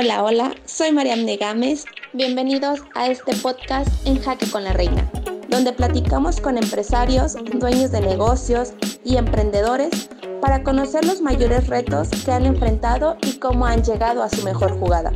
[0.00, 1.84] Hola, hola, soy Mariam de Gámez.
[2.12, 5.10] Bienvenidos a este podcast en Jaque con la Reina,
[5.48, 8.74] donde platicamos con empresarios, dueños de negocios
[9.04, 10.08] y emprendedores
[10.40, 14.78] para conocer los mayores retos que han enfrentado y cómo han llegado a su mejor
[14.78, 15.12] jugada.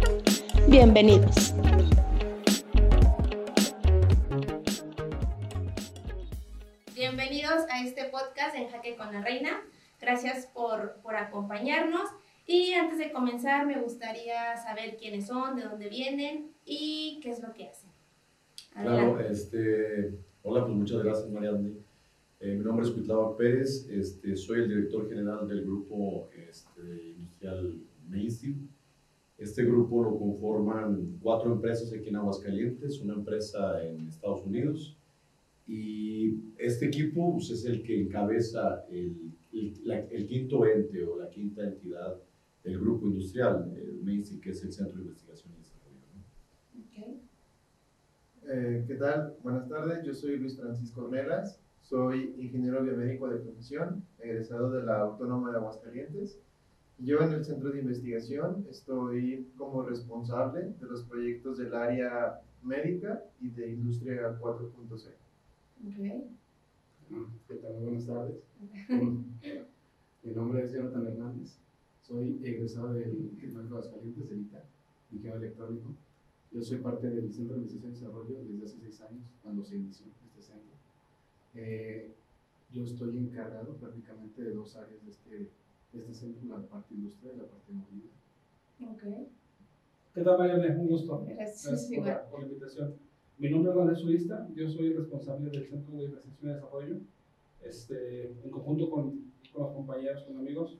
[0.66, 1.54] Bienvenidos.
[6.92, 9.60] Bienvenidos a este podcast en Jaque con la Reina.
[10.00, 12.10] Gracias por, por acompañarnos.
[12.46, 17.40] Y antes de comenzar, me gustaría saber quiénes son, de dónde vienen y qué es
[17.40, 17.90] lo que hacen.
[18.72, 21.72] Claro, este, hola, pues muchas gracias, Marianne.
[22.40, 27.78] Eh, mi nombre es Cuitlava Pérez, este, soy el director general del grupo este, industrial
[28.08, 28.68] Mainstream.
[29.38, 34.96] Este grupo lo conforman cuatro empresas aquí en Aguascalientes, una empresa en Estados Unidos,
[35.68, 41.30] y este equipo pues, es el que encabeza el, el, el, quinto ente o la
[41.30, 42.18] quinta entidad
[42.64, 45.82] el grupo industrial, el MAINSI, que es el Centro de Investigación y Desarrollo.
[48.44, 49.36] Eh, ¿Qué tal?
[49.42, 55.00] Buenas tardes, yo soy Luis Francisco Ornelas, soy ingeniero biomédico de profesión, egresado de la
[55.00, 56.38] Autónoma de Aguascalientes.
[56.98, 63.24] Yo en el Centro de Investigación estoy como responsable de los proyectos del área médica
[63.40, 65.12] y de Industria 4.0.
[65.88, 66.28] Okay.
[67.48, 67.72] ¿Qué tal?
[67.80, 68.36] Buenas tardes.
[70.22, 71.61] Mi nombre es Jonathan Hernández.
[72.12, 74.62] Soy egresado del Tribunal de Aguascalientes, del ITA,
[75.12, 75.94] ingeniero electrónico.
[76.52, 79.76] Yo soy parte del Centro de Investigación y Desarrollo desde hace seis años, cuando se
[79.76, 80.74] inició este centro.
[81.54, 82.10] Eh,
[82.70, 87.34] yo estoy encargado prácticamente de dos áreas de este, de este centro, la parte industrial
[87.34, 88.92] y la parte movilidad.
[88.92, 89.28] Ok.
[90.14, 90.80] ¿Qué tal, Mariana?
[90.82, 91.24] Un gusto.
[91.26, 92.94] Gracias, Gracias por, la, por, la, invitación.
[93.38, 96.96] Mi nombre es Juan Surista, yo soy responsable del Centro de Investigación y Desarrollo.
[97.62, 100.78] Este, en conjunto con, con los compañeros, con amigos,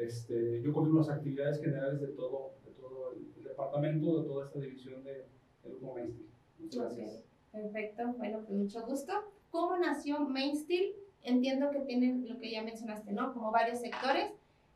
[0.00, 4.60] este, yo coordino las actividades generales de todo, de todo el, departamento, de toda esta
[4.60, 5.26] división de,
[5.62, 6.30] del grupo Mainstream.
[6.58, 7.24] Muchas gracias.
[7.52, 9.12] Perfecto, bueno, pues mucho gusto.
[9.50, 10.92] ¿Cómo nació Mainstream?
[11.22, 13.34] Entiendo que tienen lo que ya mencionaste, ¿no?
[13.34, 14.30] Como varios sectores.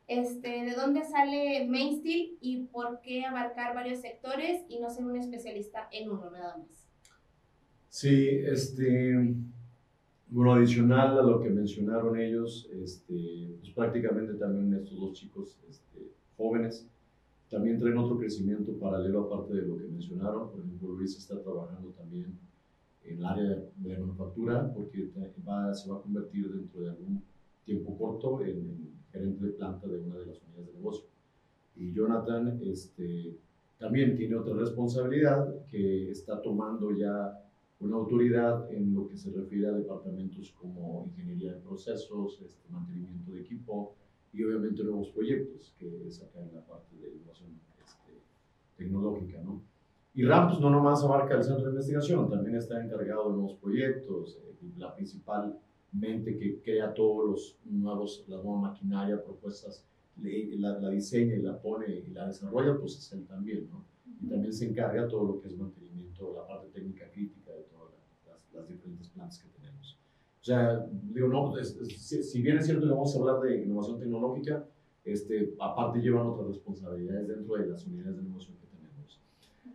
[0.07, 5.17] Este, ¿De dónde sale Mainstream y por qué abarcar varios sectores y no ser un
[5.17, 6.85] especialista en uno nada más?
[7.89, 9.33] Sí, este,
[10.35, 16.11] bueno, adicional a lo que mencionaron ellos, este, pues prácticamente también estos dos chicos este,
[16.35, 16.85] jóvenes
[17.49, 20.51] también traen otro crecimiento paralelo aparte de lo que mencionaron.
[20.51, 22.37] Por ejemplo, Luis está trabajando también
[23.05, 25.09] en el área de manufactura porque
[25.47, 27.23] va, se va a convertir dentro de algún
[27.63, 31.05] tiempo corto en, en, gerente de planta de una de las unidades de negocio.
[31.77, 33.37] Y Jonathan este,
[33.77, 37.41] también tiene otra responsabilidad que está tomando ya
[37.79, 43.31] una autoridad en lo que se refiere a departamentos como ingeniería de procesos, este, mantenimiento
[43.31, 43.95] de equipo
[44.33, 47.49] y obviamente nuevos proyectos, que es acá en la parte de innovación
[47.85, 48.13] este,
[48.77, 49.61] tecnológica, ¿no?
[50.13, 53.55] Y RAM pues, no nomás abarca el centro de investigación, también está encargado de nuevos
[53.55, 55.59] proyectos, eh, la principal
[55.91, 59.85] mente que crea todos los nuevos, la nueva maquinaria, propuestas,
[60.17, 63.83] la, la, diseña y la pone y la desarrolla, pues es él también, ¿no?
[64.21, 67.44] Y también se encarga todo lo que es mantenimiento, la parte técnica crítica
[69.15, 69.97] plantas que tenemos.
[70.41, 73.63] O sea, digo, no, es, es, si bien es cierto que vamos a hablar de
[73.63, 74.65] innovación tecnológica,
[75.03, 79.21] este, aparte llevan otras responsabilidades dentro de las unidades de negocio que tenemos.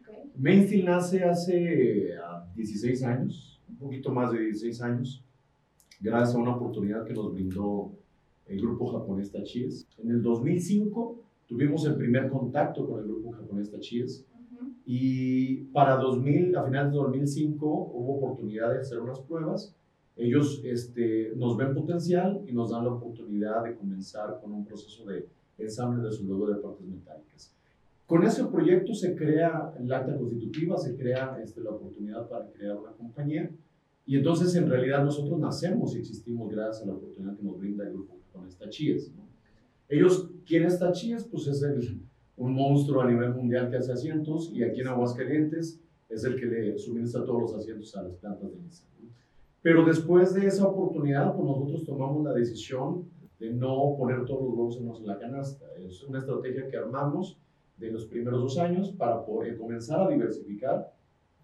[0.01, 0.33] Okay.
[0.37, 2.15] Mainstream nace hace
[2.55, 5.25] 16 ah, años, un poquito más de 16 años,
[6.01, 7.93] gracias a una oportunidad que nos brindó
[8.47, 9.87] el grupo japonés Tachies.
[9.99, 14.27] En el 2005 tuvimos el primer contacto con el grupo japonés Tachies
[14.87, 19.75] y para 2000, a finales de 2005 hubo oportunidad de hacer unas pruebas.
[20.17, 25.05] Ellos este, nos ven potencial y nos dan la oportunidad de comenzar con un proceso
[25.07, 25.27] de
[25.59, 27.55] ensamble de soldadura de partes metálicas.
[28.07, 32.77] Con ese proyecto se crea el acta constitutiva, se crea este, la oportunidad para crear
[32.77, 33.51] una compañía
[34.05, 37.85] y entonces en realidad nosotros nacemos y existimos gracias a la oportunidad que nos brinda
[37.85, 39.31] el grupo con esta ¿no?
[39.89, 41.25] Ellos, ¿quién es Tachies?
[41.25, 42.01] Pues es el,
[42.41, 45.79] un monstruo a nivel mundial que hace asientos y aquí en Aguascalientes
[46.09, 48.89] es el que le suministra todos los asientos a las plantas de Nissan.
[49.61, 53.05] Pero después de esa oportunidad, pues nosotros tomamos la decisión
[53.39, 55.67] de no poner todos los huevos en la canasta.
[55.79, 57.39] Es una estrategia que armamos
[57.77, 60.95] de los primeros dos años para poder comenzar a diversificar.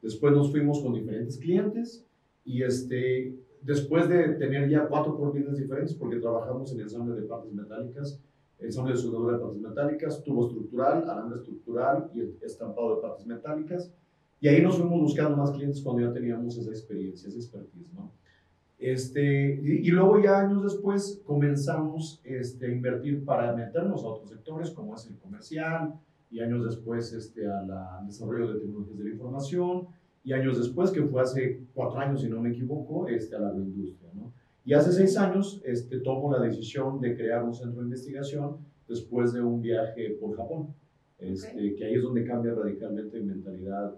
[0.00, 2.06] Después nos fuimos con diferentes clientes
[2.43, 7.52] y este, después de tener ya cuatro clientes diferentes, porque trabajamos en ensamble de partes
[7.52, 8.19] metálicas,
[8.58, 13.93] ensamble de soldadura de partes metálicas, tubo estructural, alambre estructural y estampado de partes metálicas.
[14.41, 18.12] Y ahí nos fuimos buscando más clientes cuando ya teníamos esa experiencia, esa expertise, ¿no?
[18.79, 24.29] Este, y, y, luego ya años después comenzamos este, a invertir para meternos a otros
[24.29, 25.94] sectores, como es el comercial,
[26.31, 29.87] y años después este, al desarrollo de tecnologías de la información,
[30.25, 33.49] y años después, que fue hace cuatro años, si no me equivoco, este, a la
[33.49, 34.06] agroindustria.
[34.66, 39.32] Y hace seis años este, tomo la decisión de crear un centro de investigación después
[39.32, 40.74] de un viaje por Japón,
[41.18, 43.94] este, que ahí es donde cambia radicalmente mi mentalidad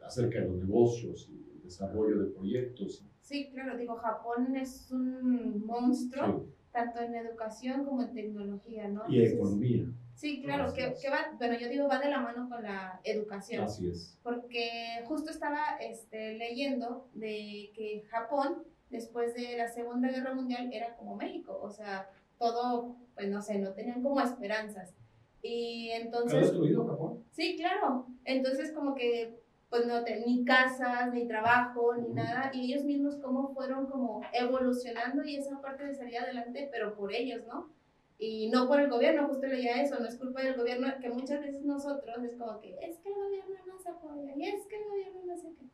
[0.00, 3.04] acerca de los negocios y el desarrollo de proyectos.
[3.20, 9.02] Sí, claro, digo, Japón es un monstruo, tanto en educación como en tecnología, ¿no?
[9.08, 9.92] Y economía.
[10.14, 13.64] Sí, claro, que, que, va, bueno, yo digo, va de la mano con la educación.
[13.64, 14.20] Así es.
[14.22, 20.94] Porque justo estaba este, leyendo de que Japón, después de la Segunda Guerra Mundial, era
[20.96, 22.08] como México, o sea,
[22.38, 24.94] todo, pues no sé, no tenían como esperanzas.
[25.42, 26.34] Y entonces...
[26.34, 27.24] ¿Ha destruido Japón?
[27.32, 28.06] Sí, claro.
[28.24, 29.42] Entonces como que
[29.72, 35.24] pues no ni casas, ni trabajo, ni nada, y ellos mismos cómo fueron como evolucionando
[35.24, 37.70] y esa parte de salir adelante, pero por ellos, ¿no?
[38.18, 41.40] Y no por el gobierno, justo leía eso, no es culpa del gobierno, que muchas
[41.40, 44.76] veces nosotros es como que es que el gobierno no se apoya, y es que
[44.76, 45.64] el gobierno no sé qué.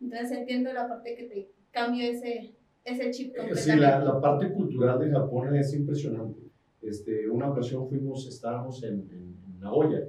[0.00, 2.54] Entonces entiendo la parte que te cambio ese,
[2.84, 3.72] ese chip completamente.
[3.72, 6.40] Sí, la, la parte cultural de Japón es impresionante.
[6.80, 10.04] Este, una ocasión fuimos, estábamos en, en, en Nagoya,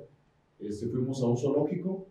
[0.60, 2.08] este, fuimos a un zoológico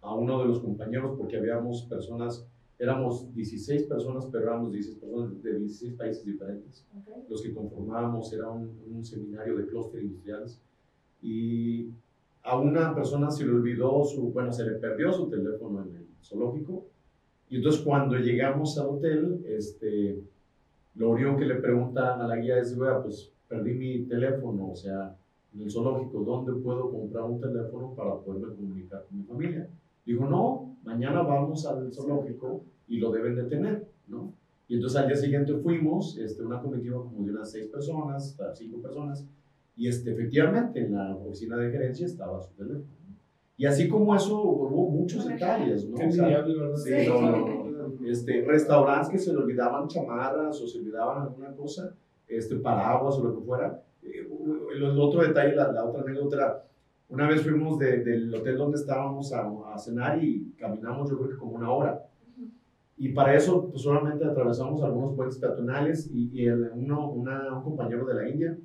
[0.00, 2.46] a uno de los compañeros porque habíamos personas,
[2.78, 6.86] éramos 16 personas, pero éramos 16 personas de 16 países diferentes.
[7.28, 10.60] Los que conformábamos era un, un seminario de clúster industriales
[11.20, 11.90] y
[12.44, 16.06] a una persona se le olvidó su, bueno, se le perdió su teléfono en el
[16.22, 16.86] zoológico
[17.48, 20.20] y entonces cuando llegamos al hotel, este,
[20.96, 25.16] lo único que le pregunta a la guía es, pues perdí mi teléfono, o sea,
[25.54, 29.68] en el zoológico, ¿dónde puedo comprar un teléfono para poderme comunicar con mi familia?
[30.04, 34.32] Dijo, no, mañana vamos al zoológico y lo deben de tener, ¿no?
[34.68, 38.82] Y entonces al día siguiente fuimos, este, una comitiva como de unas seis personas, cinco
[38.82, 39.24] personas,
[39.76, 42.86] y este, efectivamente en la oficina de gerencia estaba su teléfono.
[43.58, 45.96] Y así como eso, hubo muchos detalles, ¿no?
[45.96, 46.92] O sí,
[48.06, 51.94] este, restaurantes que se le olvidaban chamarras o se olvidaban alguna cosa,
[52.28, 53.82] este, paraguas o lo que fuera.
[54.02, 54.28] Eh,
[54.74, 56.64] el, otro detalle, la, la otra anécdota era,
[57.08, 61.36] una vez fuimos del hotel donde estábamos a, a, cenar y caminamos yo creo que
[61.36, 62.02] como una hora.
[62.98, 67.62] Y para eso pues solamente atravesamos algunos puentes peatonales y, y el, uno, una, un
[67.62, 68.58] compañero de la India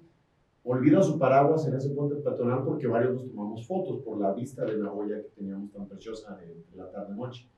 [0.64, 4.64] olvida su paraguas en ese puente peatonal porque varios nos tomamos fotos por la vista
[4.66, 7.50] de la olla que teníamos tan preciosa de, la tarde-noche.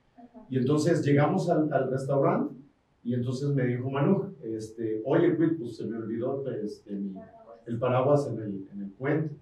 [0.49, 2.55] Y entonces llegamos al, al, restaurante
[3.03, 7.13] y entonces me dijo Manu, este, oye, pues se me olvidó este, mi,
[7.65, 9.35] el paraguas en el, en el puente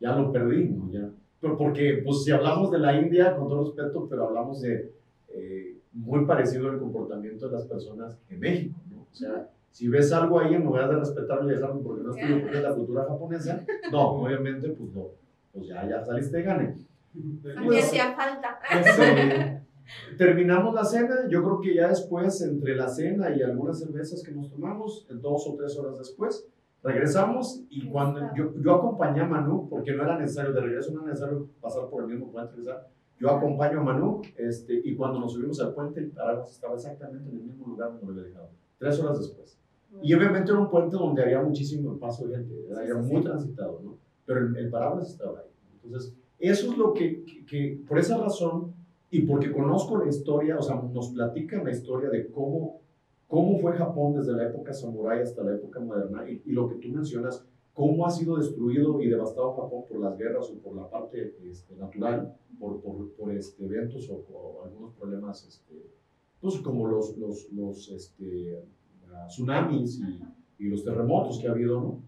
[0.00, 1.10] ya lo perdimos, ya.
[1.40, 4.92] Pero porque, pues si hablamos de la India, con todo respeto, pero hablamos de
[5.28, 9.06] eh, muy parecido el comportamiento de las personas en México, ¿no?
[9.10, 12.40] O sea, si ves algo ahí, en lugar de respetarlo y dejarlo porque no estudio
[12.40, 13.62] porque es la cultura japonesa,
[13.92, 15.08] no, obviamente, pues no,
[15.52, 16.78] pues ya, ya saliste de gane.
[17.62, 18.58] Pues, hacía falta.
[18.72, 24.22] Pues, terminamos la cena, yo creo que ya después, entre la cena y algunas cervezas
[24.22, 26.48] que nos tomamos, dos o tres horas después,
[26.82, 31.00] Regresamos y cuando yo, yo acompañé a Manu, porque no era necesario, de regreso no
[31.00, 32.54] era necesario pasar por el mismo puente,
[33.18, 36.12] yo acompaño a Manu este, y cuando nos subimos al puente, el
[36.48, 39.58] estaba exactamente en el mismo lugar donde lo había dejado, tres horas después.
[40.02, 43.96] Y obviamente era un puente donde había muchísimo paso gente, era, muy transitado, ¿no?
[44.24, 45.50] Pero el, el, estaba ahí.
[45.84, 48.74] Entonces, eso es lo que, que, que, por esa razón,
[49.10, 52.80] y porque conozco la historia, o sea, nos platican la historia de cómo
[53.28, 56.88] cómo fue Japón desde la época samurái hasta la época moderna y, lo que tú
[56.88, 61.34] mencionas, cómo ha sido destruido y devastado Japón por las guerras o por la parte
[61.44, 65.90] este, natural, por, por, por este, eventos o, algunos problemas, este,
[66.40, 68.62] pues como los, los, los este,
[69.28, 72.00] tsunamis y, y, los terremotos que ha habido, ¿no?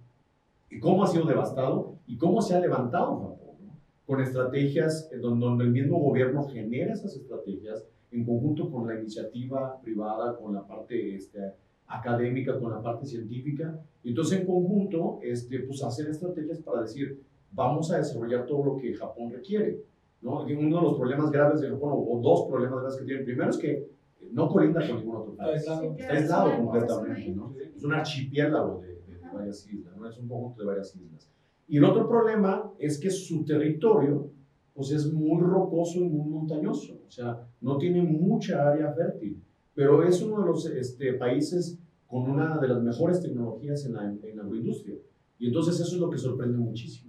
[0.70, 3.72] Y cómo ha sido devastado y cómo se ha levantado Japón, ¿no?
[4.06, 9.80] Con estrategias donde, donde el mismo gobierno genera esas estrategias en conjunto con la iniciativa
[9.80, 11.52] privada, con la parte este,
[11.86, 13.78] académica, con la parte científica.
[14.02, 17.20] Y entonces, en conjunto, este, pues hacer estrategias para decir,
[17.52, 19.82] vamos a desarrollar todo lo que Japón requiere.
[20.20, 20.48] ¿no?
[20.48, 23.50] Y uno de los problemas graves de Japón, o, dos problemas graves que tiene, primero
[23.50, 23.88] es que
[24.32, 25.60] no colinda con ningún otro país.
[25.60, 25.80] Está
[26.10, 27.30] aislado, completamente.
[27.30, 27.54] ¿no?
[27.74, 30.08] Es un archipiélago de, de, de varias islas, ¿no?
[30.08, 31.30] es un conjunto de varias islas.
[31.66, 34.30] Y el otro problema es que su territorio
[34.74, 39.42] pues es muy rocoso y muy montañoso, o sea, no tiene mucha área fértil,
[39.74, 44.04] pero es uno de los este, países con una de las mejores tecnologías en la,
[44.04, 44.96] en la agroindustria.
[45.38, 47.07] Y entonces eso es lo que sorprende muchísimo.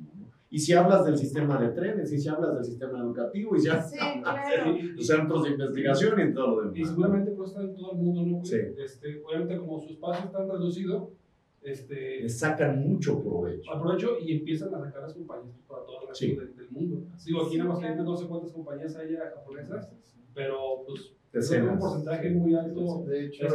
[0.52, 3.70] Y si hablas del sistema de trenes, y si hablas del sistema educativo, y si
[3.70, 6.78] hablas sí, de los centros de investigación y todo lo demás.
[6.78, 8.44] Y seguramente pues está en todo el mundo, ¿no?
[8.46, 8.58] Sí.
[8.78, 11.12] Este, obviamente como su espacio es tan reducido,
[11.62, 13.72] este, Le sacan mucho provecho.
[13.72, 16.36] aprovecho y empiezan a sacar las compañías para todo el resto Sí.
[16.36, 17.04] del, del mundo.
[17.26, 19.92] Digo, aquí en Aguascalientes no sé cuántas compañías hay japonesas,
[20.34, 23.04] pero pues es un porcentaje muy alto.
[23.06, 23.46] De hecho,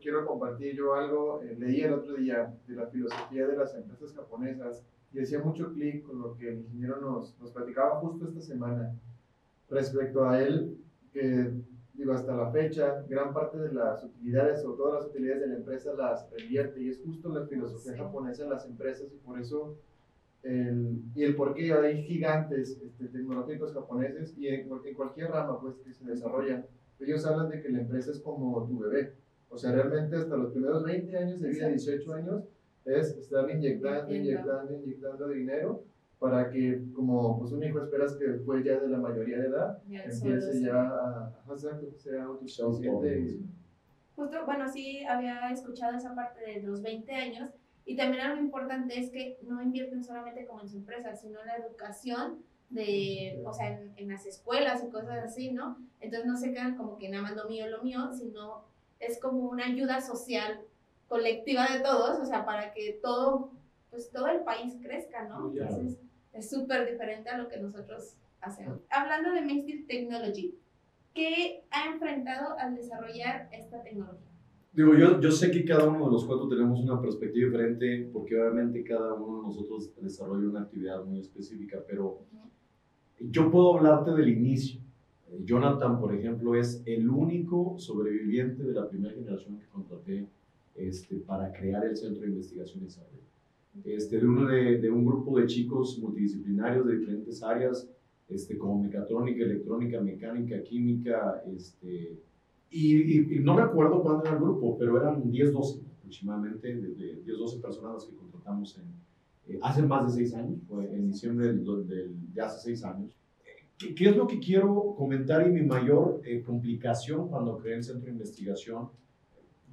[0.00, 4.14] quiero compartir yo algo, eh, leí el otro día de la filosofía de las empresas
[4.14, 8.40] japonesas y hacía mucho clic con lo que el ingeniero nos, nos platicaba justo esta
[8.42, 8.94] semana
[9.70, 10.78] respecto a él,
[11.12, 11.50] que
[11.94, 15.56] digo, hasta la fecha, gran parte de las utilidades o todas las utilidades de la
[15.56, 17.98] empresa las revierte y es justo la filosofía Sí.
[17.98, 19.76] japonesa en las empresas y por eso
[20.42, 25.60] el, y el por qué hay gigantes este, tecnológicos japoneses y en, en cualquier rama
[25.60, 26.64] pues que se desarrollan
[27.00, 29.12] ellos hablan de que la empresa es como tu bebé.
[29.50, 32.42] O sea, realmente hasta los primeros 20 años de vida, 18 años,
[32.88, 35.84] es estar inyectando, inyectando, inyectando dinero
[36.18, 39.78] para que, como pues un hijo esperas que después ya de la mayoría de edad,
[39.88, 43.38] Ya empiece ya a, a sea autosuficiente.
[44.16, 47.50] Justo, bueno, sí había escuchado esa parte de los 20 años
[47.84, 51.46] y también algo importante es que no invierten solamente como en su empresa, sino en
[51.46, 55.78] la educación de, o sea, en, en las escuelas y cosas así, ¿no?
[56.00, 58.64] Entonces no se quedan como que nada más lo mío, lo mío, sino
[58.98, 60.60] es como una ayuda social
[61.08, 63.52] colectiva de todos, o sea, para que todo,
[63.90, 65.50] pues todo el país crezca, ¿no?
[65.50, 65.98] Entonces
[66.32, 68.80] es súper diferente a lo que nosotros hacemos.
[68.90, 70.54] Hablando de Main Technology,
[71.14, 74.28] ¿qué ha enfrentado al desarrollar esta tecnología?
[74.72, 78.40] Digo, yo, yo sé que cada uno de los cuatro tenemos una perspectiva diferente, porque
[78.40, 82.20] obviamente cada uno de nosotros desarrolla una actividad muy específica, pero
[83.18, 84.80] yo puedo hablarte del inicio.
[85.28, 90.28] Eh, Jonathan, por ejemplo, es el único sobreviviente de la primera generación que contraté
[90.78, 93.18] este, para crear el Centro de Desarrollo.
[93.84, 97.88] Este, de, uno de, de un grupo de chicos multidisciplinarios de diferentes áreas,
[98.28, 102.18] este, como mecatrónica, electrónica, mecánica, química, este,
[102.70, 106.88] y, y- y no recuerdo cuándo era el grupo, pero eran 10, 12 aproximadamente, de,
[106.94, 110.58] de 10, 12 personas las que contratamos en, eh, hace más de 6 años,
[110.92, 113.14] en diciembre del, do- del- de hace 6 años.
[113.78, 117.84] ¿Qué, qué es lo que quiero comentar y mi mayor eh, complicación cuando creé el
[117.84, 118.88] centro de investigación?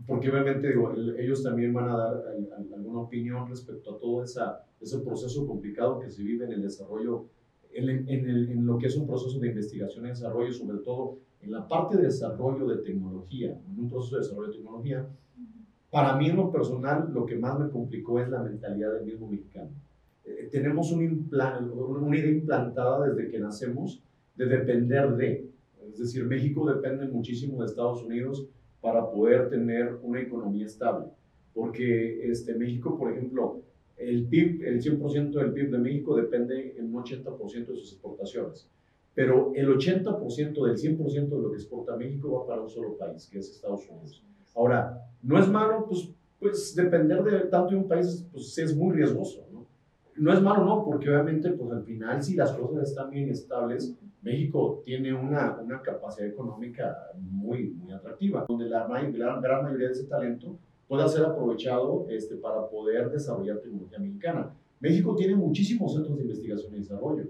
[0.08, 4.00] Porque obviamente digo, el- ellos también van a dar al- al- alguna opinión respecto a
[4.00, 7.26] todo ese proceso complicado que se vive en el desarrollo,
[7.74, 11.98] en, lo que es un proceso de investigación y desarrollo, sobre todo en la parte
[11.98, 15.08] de desarrollo de tecnología, en un proceso de desarrollo de tecnología.
[15.92, 19.28] Para mí en lo personal, lo que más me complicó es la mentalidad del mismo
[19.28, 19.70] mexicano.
[20.26, 24.02] Eh, tenemos una idea implantada desde que nacemos
[24.36, 25.50] de depender de.
[25.92, 28.48] Es decir, México depende muchísimo de Estados Unidos
[28.86, 31.08] para poder tener una economía estable.
[31.56, 33.64] Porque este, México, por ejemplo,
[33.98, 38.70] el PIB, el 100% del PIB de México depende en un 80% de sus exportaciones.
[39.16, 43.28] Pero el 80% del 100% de lo que exporta México va para un solo país,
[43.28, 44.24] que es Estados Unidos.
[44.54, 46.08] Ahora, no es malo, pues,
[46.40, 49.66] pues depender de tanto de un país, pues es muy riesgoso, ¿no?
[50.16, 53.98] No es malo, no, porque obviamente, pues al final, si las cosas están bien estables,
[54.26, 59.94] México tiene una, una capacidad económica muy, muy atractiva, donde la, la gran mayoría de
[59.94, 64.52] ese talento pueda ser aprovechado este, para poder desarrollar tecnología mexicana.
[64.80, 67.26] México tiene muchísimos centros de investigación y desarrollo,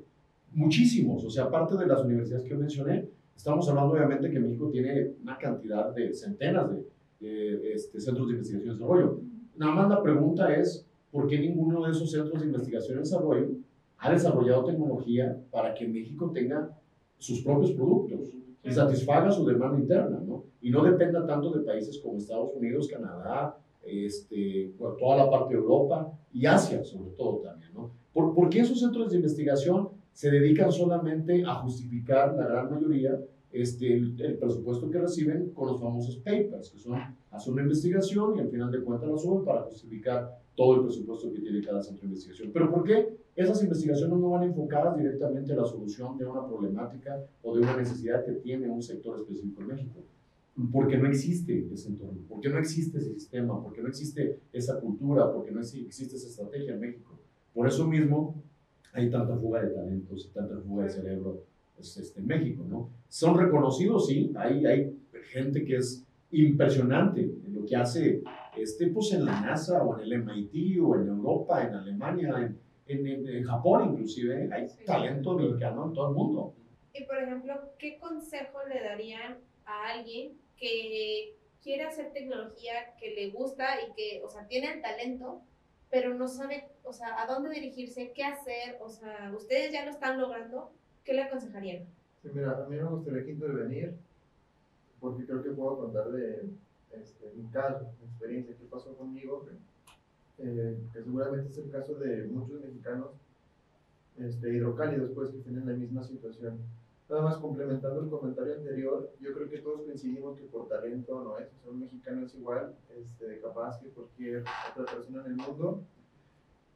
[0.54, 5.12] muchísimos, o sea, aparte de las universidades que mencioné, estamos hablando obviamente que México tiene
[5.22, 6.86] una cantidad de centenas de,
[7.20, 9.20] de, este, centros de investigación y desarrollo.
[9.58, 13.50] Nada más la pregunta es, ¿por qué ninguno de esos centros de investigación y desarrollo
[13.98, 16.70] ha desarrollado tecnología para que México tenga
[17.18, 20.46] sus propios productos y satisfaga su demanda interna, ¿no?
[20.62, 25.60] Y no dependa tanto de países como Estados Unidos, Canadá, este, toda la parte de
[25.60, 27.92] Europa y Asia, sobre todo también, ¿no?
[28.12, 33.20] ¿Por, por qué esos centros de investigación se dedican solamente a justificar la gran mayoría
[33.52, 37.00] este, el, el presupuesto que reciben con los famosos papers, que son
[37.32, 41.32] hacer una investigación y al final de cuentas la suben para justificar todo el presupuesto
[41.32, 42.52] que tiene cada centro de investigación.
[42.54, 47.22] Pero ¿por qué esas investigaciones no van enfocadas directamente a la solución de una problemática
[47.44, 50.00] o de una necesidad que tiene un sector específico en México?
[50.72, 55.32] Porque no existe ese entorno, porque no existe ese sistema, porque no existe esa cultura,
[55.34, 57.20] porque no existe esa estrategia en México.
[57.54, 58.42] Por eso mismo
[58.94, 61.44] hay tanta fuga de talentos y tanta fuga de cerebro
[61.76, 62.90] pues, este, en México, ¿no?
[63.10, 64.98] Son reconocidos, sí, hay, hay
[65.32, 68.24] gente que es impresionante en lo que hace
[68.58, 72.60] este, pues, en la NASA o en el MIT o en Europa, en Alemania, en,
[72.88, 74.86] en, en, en Japón inclusive, hay Sí.
[74.86, 76.54] talento mexicano en todo el mundo.
[76.94, 83.32] Y por ejemplo, ¿qué consejo le darían a alguien que quiere hacer tecnología, que le
[83.32, 85.42] gusta y que, o sea, tiene el talento,
[85.90, 88.78] pero no sabe, o sea, a dónde dirigirse, qué hacer?
[88.82, 90.72] O sea, ustedes ya lo están logrando,
[91.04, 91.86] ¿qué le aconsejarían?
[92.22, 93.96] Sí, mira, a mí me gustaría que intervenir
[95.00, 96.44] porque creo que puedo contar de
[97.02, 99.48] este, mi caso, mi experiencia, qué pasó conmigo.
[100.38, 103.12] eh, que seguramente es el caso de muchos mexicanos
[104.18, 106.60] este, hidrocálidos, pues, que tienen la misma situación.
[107.10, 111.38] Nada más complementando el comentario anterior, yo creo que todos coincidimos que por talento no
[111.38, 115.38] es, o sea, un mexicano es igual este, capaz que cualquier otra persona en el
[115.38, 115.84] mundo.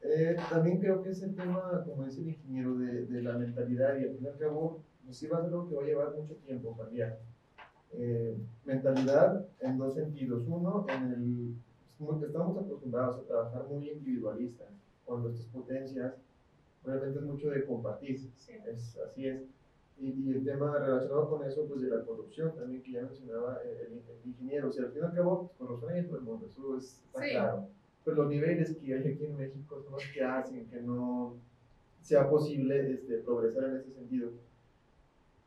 [0.01, 4.03] Eh, también creo que ese tema, como dice el ingeniero, de, de, la mentalidad y
[4.03, 6.15] al fin y al cabo, pues sí va a ser algo que va a llevar
[6.15, 7.19] mucho tiempo cambiar.
[7.93, 10.43] Eh, mentalidad en dos sentidos.
[10.47, 14.67] Uno, en el, estamos acostumbrados a trabajar muy individualistas,
[15.05, 16.13] con nuestras potencias,
[16.85, 19.41] realmente es mucho de compartir, es, así es
[20.01, 24.01] y, el tema relacionado con eso, pues de la corrupción también, que ya mencionaba el,
[24.25, 24.69] ingeniero.
[24.69, 27.21] O sea, al fin y al cabo, corrupción hay en todo el mundo, eso está
[27.21, 27.67] claro.
[28.05, 31.35] Pero los niveles que hay aquí en México son los que hacen que no
[32.01, 34.31] sea posible este, progresar en ese sentido.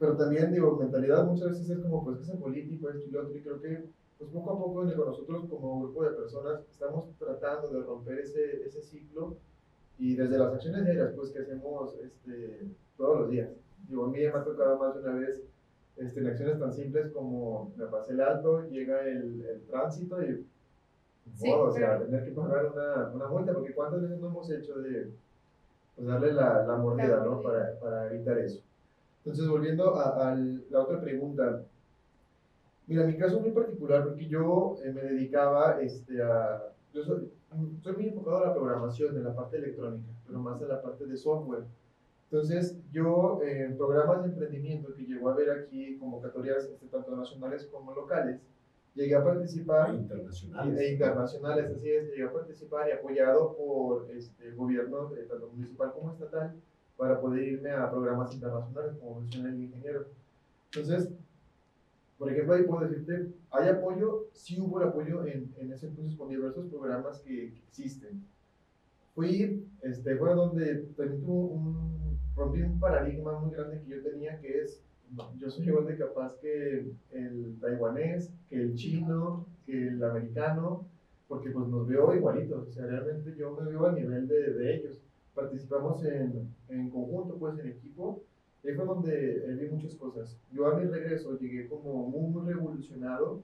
[0.03, 3.23] Pero también, digo, mentalidad muchas veces es como, pues, que es político, esto y lo
[3.23, 3.85] otro, y creo que,
[4.19, 8.67] pues, poco a poco, digo, nosotros como grupo de personas estamos tratando de romper ese,
[8.67, 9.37] ese ciclo
[10.01, 12.67] y desde las acciones diarias, pues, que hacemos este,
[12.97, 13.51] todos los días
[13.89, 15.41] Digo, a mí me ha tocado más de una vez
[15.97, 20.45] este, en acciones tan simples como me pasé el alto, llega el, el tránsito y,
[21.33, 24.81] sí, o sea, tener que pagar una, una, multa, porque ¿cuántas veces no hemos hecho
[24.81, 25.13] de
[25.95, 27.41] pues, darle la, la mordida, ¿no?
[27.41, 28.63] Para, para, evitar eso.
[29.25, 30.35] Entonces, volviendo a,
[30.71, 31.63] la otra pregunta,
[32.87, 37.31] mira, mi caso es muy particular porque yo eh, me dedicaba este, a, yo soy,
[37.83, 41.07] soy muy enfocado a la programación, en la parte electrónica, pero más en la parte
[41.07, 41.65] de software.
[42.31, 47.67] Entonces, yo en programas de emprendimiento que llegó a ver aquí convocatorias este, tanto nacionales
[47.67, 48.41] como locales,
[48.95, 49.91] llegué a participar.
[49.91, 50.81] E internacionales.
[50.81, 55.93] E, internacionales, así es, llegué a participar y apoyado por este, gobiernos, eh, tanto municipal
[55.93, 56.55] como estatal,
[56.97, 60.07] para poder irme a programas internacionales, como menciona el ingeniero.
[60.67, 61.13] Entonces,
[62.19, 66.29] por ejemplo, ahí puedo decirte, hay apoyo, sí hubo apoyo en, en ese entonces con
[66.29, 68.25] diversos programas que, que existen.
[69.15, 74.39] Fui, este, fue donde también tuvo un rompí un paradigma muy grande que yo tenía,
[74.41, 74.83] que es,
[75.39, 80.87] yo soy igual de capaz que el taiwanés, que el chino, que el americano,
[81.29, 84.75] porque pues nos veo igualitos, o sea, realmente yo me veo a nivel de, de
[84.77, 85.03] ellos.
[85.35, 88.23] Participamos en, en, conjunto, pues en equipo,
[88.63, 90.39] y ahí fue donde vi muchas cosas.
[90.53, 93.43] Yo a mi regreso llegué como muy, revolucionado.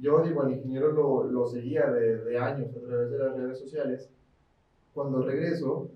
[0.00, 3.58] Yo, digo, al ingeniero lo, lo seguía de, de años a través de las redes
[3.58, 4.10] sociales.
[4.94, 5.90] Cuando regreso,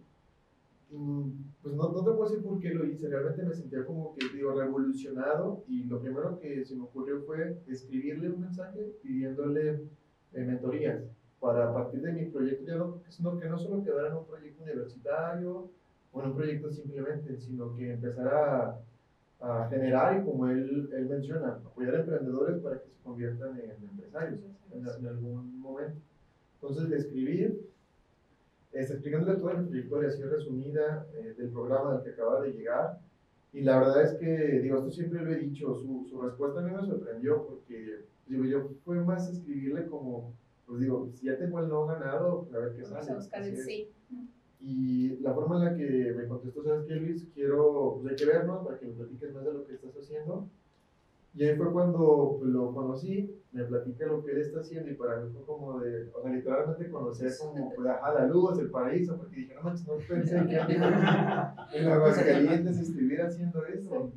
[0.90, 1.30] mm,
[1.62, 4.28] pues no, no, te puedo decir por qué lo hice, realmente me sentía como que,
[4.34, 9.82] digo, revolucionado y lo primero que se me ocurrió fue escribirle un mensaje pidiéndole
[10.32, 11.04] eh, mentorías
[11.42, 14.26] para a partir de mi proyecto, ya no, sino que no solo quedara en un
[14.26, 15.70] proyecto universitario
[16.12, 18.78] o en un proyecto simplemente, sino que empezara
[19.40, 23.58] a, a generar y como él, él menciona, apoyar a emprendedores para que se conviertan
[23.58, 24.38] en empresarios
[24.72, 25.98] en, en algún momento.
[26.56, 27.52] Entonces le escribí
[28.72, 32.92] este, explicándole toda la trayectoria así resumida eh, del programa del que acaba de llegar.
[33.52, 36.62] Y la verdad es que, digo, esto siempre lo he dicho, su, su respuesta a
[36.62, 40.32] mí me sorprendió porque, digo, yo fue más escribirle como,
[40.72, 43.14] pues digo, si ya tengo el no ganado, a ver qué sale.
[43.14, 43.90] buscar el sí.
[44.58, 47.28] Y la forma en la que me contestó, ¿sabes qué, Luis?
[47.34, 50.48] Quiero, pues hay que vernos para que me platiques más de lo que estás haciendo.
[51.34, 55.20] Y ahí fue cuando lo conocí, me platica lo que él está haciendo y para
[55.20, 59.18] mí fue como de, o sea, literalmente conocer como, pues, a la luz, el paraíso,
[59.18, 60.56] porque dije, no manches, no pensé que
[61.78, 64.10] en Aguascalientes estuviera haciendo eso.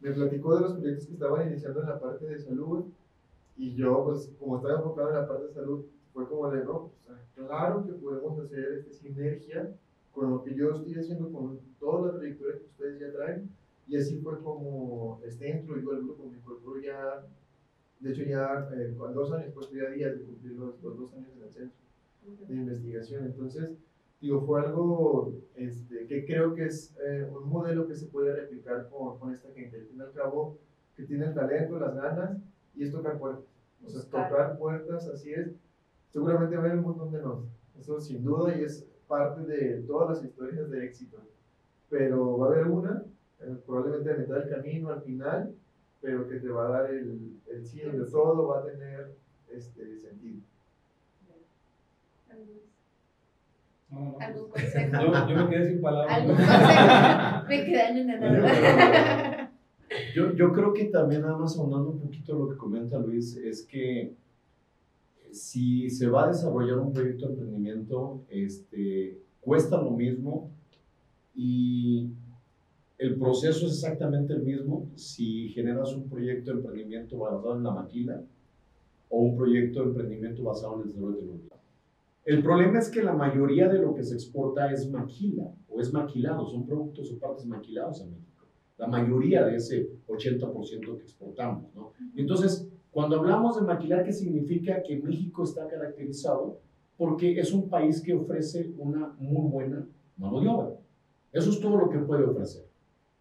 [0.00, 2.86] Me platicó de los proyectos que estaban iniciando en la parte de salud
[3.56, 6.72] y yo, pues, como estaba enfocado en la parte de salud, fue como de, no,
[6.72, 9.74] o sea, claro que podemos hacer esta sinergia
[10.12, 13.50] con lo que yo estoy haciendo, con toda la trayectoria que ustedes ya traen
[13.88, 17.24] y así fue como este, yo al grupo, me incorporó ya,
[18.00, 21.30] de hecho ya eh, con dos años, pues ya días de cumplir los, dos años
[21.36, 21.78] en el centro
[22.48, 23.26] de investigación.
[23.26, 23.70] Entonces,
[24.20, 28.88] digo, fue algo este, que creo que es eh, un modelo que se puede replicar
[28.88, 29.76] con, con esta gente.
[29.78, 30.58] Al fin y al cabo,
[30.96, 32.38] que tiene el talento, las ganas,
[32.76, 33.44] y es tocar puertas.
[33.84, 35.48] O sea, tocar puertas, así es.
[36.10, 37.44] Seguramente va a haber un montón de no.
[37.78, 41.18] Eso sin duda, y es parte de todas las historias de éxito.
[41.88, 43.04] Pero va a haber una
[43.40, 45.54] eh, probablemente a mitad del camino, al final,
[46.00, 49.14] pero que te va a dar el, el sí, donde todo va a tener
[49.50, 50.40] este sentido.
[54.20, 54.92] ¿Algún consejo?
[55.00, 56.16] Yo, yo, me quedé sin palabras.
[56.16, 57.44] ¿Algún consejo?
[57.48, 59.35] me quedan en nada.
[60.16, 64.14] Yo, creo que también, nada más ahondando un poquito lo que comenta Luis, es que
[65.30, 70.50] si se va a desarrollar un proyecto de emprendimiento, este, cuesta lo mismo
[71.34, 72.08] y
[72.96, 77.72] el proceso es exactamente el mismo si generas un proyecto de emprendimiento basado en la
[77.72, 78.22] maquila
[79.10, 81.56] o un proyecto de emprendimiento basado en el desarrollo tecnológico.
[82.24, 85.92] El problema es que la mayoría de lo que se exporta es maquila o es
[85.92, 88.35] maquilado, son productos o partes maquilados a México.
[88.78, 91.92] La mayoría de ese 80% que exportamos, ¿no?
[92.14, 94.82] Entonces, cuando hablamos de maquilar, ¿qué significa?
[94.82, 96.60] Que México está caracterizado
[96.96, 99.86] porque es un país que ofrece una muy buena
[100.16, 100.70] mano de obra.
[101.32, 102.64] Eso es todo lo que puede ofrecer.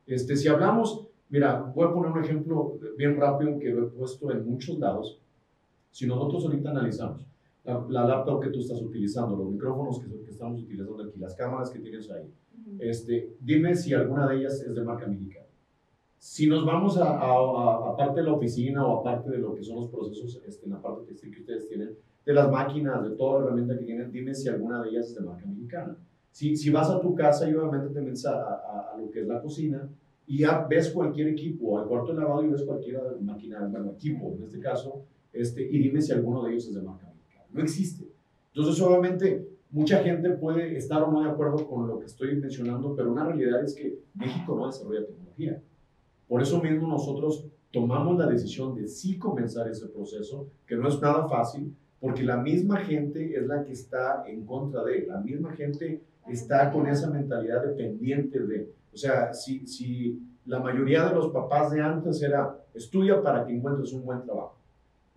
[0.05, 4.31] Este, si hablamos, mira, voy a poner un ejemplo bien rápido que lo he puesto
[4.31, 5.19] en muchos lados.
[5.91, 7.25] Si nosotros ahorita analizamos
[7.65, 11.69] la, laptop que tú estás utilizando, los micrófonos que, que, estamos utilizando aquí, las cámaras
[11.69, 12.31] que tienes ahí,
[12.79, 15.44] este, dime si alguna de ellas es de marca mexicana.
[16.27, 19.53] Si nos vamos a, a, a, parte de la oficina o a parte de lo
[19.53, 23.03] que son los procesos este, en la parte textil que ustedes tienen, de las máquinas,
[23.03, 25.95] de toda la herramienta que tienen, dime si alguna de ellas es de marca mexicana.
[26.31, 29.27] Si, si vas a tu casa y obviamente te metes a, a, lo que es
[29.27, 29.87] la cocina
[30.25, 34.33] y ya ves cualquier equipo, al cuarto de lavado y ves cualquier máquina, bueno, equipo
[34.35, 37.45] en este caso, este, y dime si alguno de ellos es de marca mexicana.
[37.53, 38.03] No existe.
[38.51, 42.95] Entonces, obviamente, mucha gente puede estar o no de acuerdo con lo que estoy mencionando,
[42.95, 45.61] pero una realidad es que México no desarrolla tecnología.
[46.27, 51.01] Por eso mismo nosotros tomamos la decisión de sí comenzar ese proceso, que no es
[51.01, 55.53] nada fácil, porque la misma gente es la que está en contra de, la misma
[55.53, 61.29] gente está con esa mentalidad dependiente de, o sea, si, si la mayoría de los
[61.29, 64.57] papás de antes era, estudia para que encuentres un buen trabajo.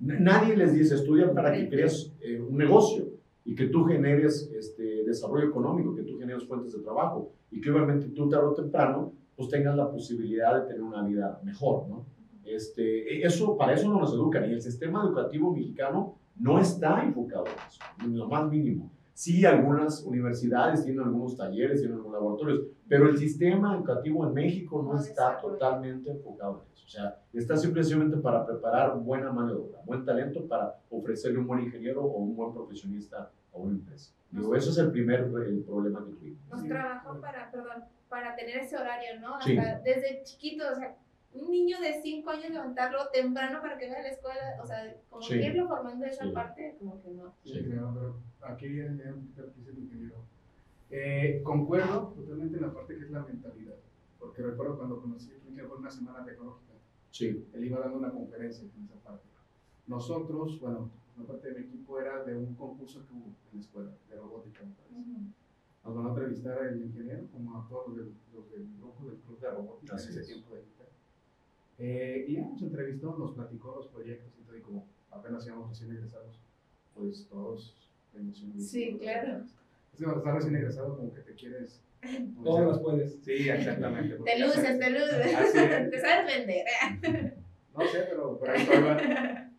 [0.00, 3.08] Nadie les dice, estudia para que crees eh, un negocio
[3.44, 7.70] y que tú generes este, desarrollo económico, que tú generes fuentes de trabajo y que
[7.70, 12.06] obviamente tú tarde o temprano pues tengas la posibilidad de tener una vida mejor, ¿no?
[12.44, 17.44] Este, eso, para eso no nos educan y el sistema educativo mexicano no está enfocado
[17.46, 18.90] en eso, en lo más mínimo.
[19.12, 24.82] Sí, algunas universidades tienen algunos talleres, tienen algunos laboratorios, pero el sistema educativo en México
[24.82, 26.84] no, está totalmente enfocado en eso.
[26.84, 31.46] O sea, está simplemente para preparar buena mano de obra, buen talento para ofrecerle un
[31.46, 34.17] buen ingeniero o un buen profesionista a una empresa.
[34.30, 36.48] Digo, eso es el primer el problema que tuvimos.
[36.50, 39.36] Nos trabajó para, perdón, para tener ese horario, ¿no?
[39.36, 40.96] Hasta desde chiquito, o sea,
[41.32, 44.96] un niño de 5 años levantarlo temprano para que vaya a la escuela, o sea,
[45.10, 47.34] como que irlo formando esa parte, como que no.
[47.44, 50.16] Sí, claro, pero aquí viene un que el ingeniero.
[50.90, 53.76] Eh, concuerdo totalmente en la parte que es la mentalidad,
[54.18, 56.72] porque recuerdo cuando conocí a fue una semana tecnológica,
[57.10, 57.46] sí.
[57.52, 59.26] él iba dando una conferencia en esa parte.
[59.86, 63.60] Nosotros, bueno, una parte de mi equipo era de un concurso que hubo en la
[63.60, 65.10] escuela de robótica, me parece.
[65.84, 69.18] Nos van a entrevistar al ingeniero, como a todos los del, los del grupo del
[69.18, 70.62] club de robótica en ese tiempo de
[71.80, 75.68] eh, y ya nos entrevistó, nos platicó los proyectos y todo, y como apenas íbamos
[75.68, 76.40] recién egresados,
[76.92, 78.66] pues todos emocionados.
[78.66, 79.44] Sí, claro.
[79.92, 81.80] Es que cuando estás recién egresado, como que te quieres.
[82.42, 83.18] Todas las puedes.
[83.22, 84.16] Sí, exactamente.
[84.16, 85.52] Te luces, te luces.
[85.90, 86.64] te sabes vender.
[87.76, 88.68] no sé, pero por ahí,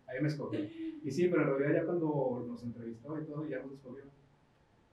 [0.07, 0.59] ahí me escogió.
[1.03, 4.03] Y sí, pero en realidad ya cuando nos entrevistó y todo, ya nos escogió.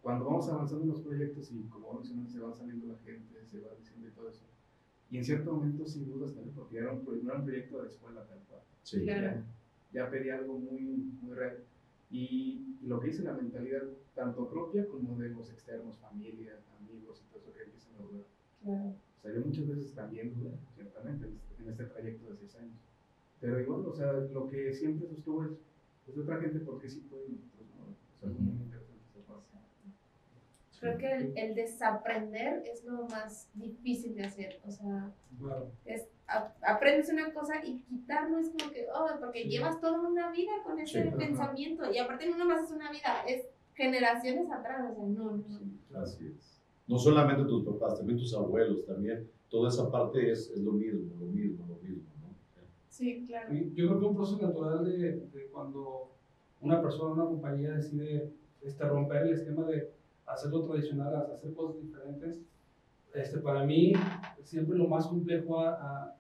[0.03, 3.61] Cuando vamos avanzando en los proyectos y como mencionaste, se va saliendo la gente, se
[3.61, 4.45] va diciendo y todo eso,
[5.11, 7.89] y en cierto momento sin dudas también, porque era un, no era un proyecto de
[7.89, 8.61] escuela tal cual.
[8.83, 9.03] Sí.
[9.03, 9.43] Claro.
[9.93, 10.81] Ya, pedía algo muy,
[11.23, 11.59] muy real.
[12.11, 13.83] Y, lo que dice la mentalidad,
[14.15, 18.25] tanto propia como de los externos, familia, amigos y todo eso que empiezan a dudar.
[18.63, 18.95] Claro.
[19.19, 21.27] O sea, yo muchas veces también dudé, ciertamente,
[21.59, 22.79] en este, trayecto de seis años.
[23.41, 25.51] Pero igual, o sea, lo que siempre sostuvo es,
[26.07, 27.87] pues otra gente, porque sí puede nosotros no?
[27.89, 29.67] O sea, muy interesante esa parte.
[30.79, 34.61] Creo que el, el, desaprender es lo más difícil de hacer.
[34.65, 35.13] O sea,
[35.85, 36.09] es,
[36.63, 40.79] aprendes una cosa y quitarlo es como que, oh, porque llevas toda una vida con
[40.79, 41.93] ese pensamiento.
[41.93, 44.93] Y aparte no más es una vida, es generaciones atrás.
[44.93, 46.01] O sea, no, no.
[46.01, 46.63] Así es.
[46.87, 49.29] No solamente tus papás, también tus abuelos, también.
[49.49, 52.16] Toda esa parte es, es lo mismo, lo mismo, lo mismo.
[52.97, 53.53] Sí, claro.
[53.53, 54.99] Yo creo que un proceso natural de,
[55.35, 56.13] de cuando
[56.63, 58.31] una persona, una compañía decide
[58.63, 59.91] este, romper el esquema de
[60.25, 62.41] hacerlo tradicional, hacer cosas diferentes.
[63.13, 63.93] Este, para mí,
[64.43, 66.15] siempre lo más complejo ha,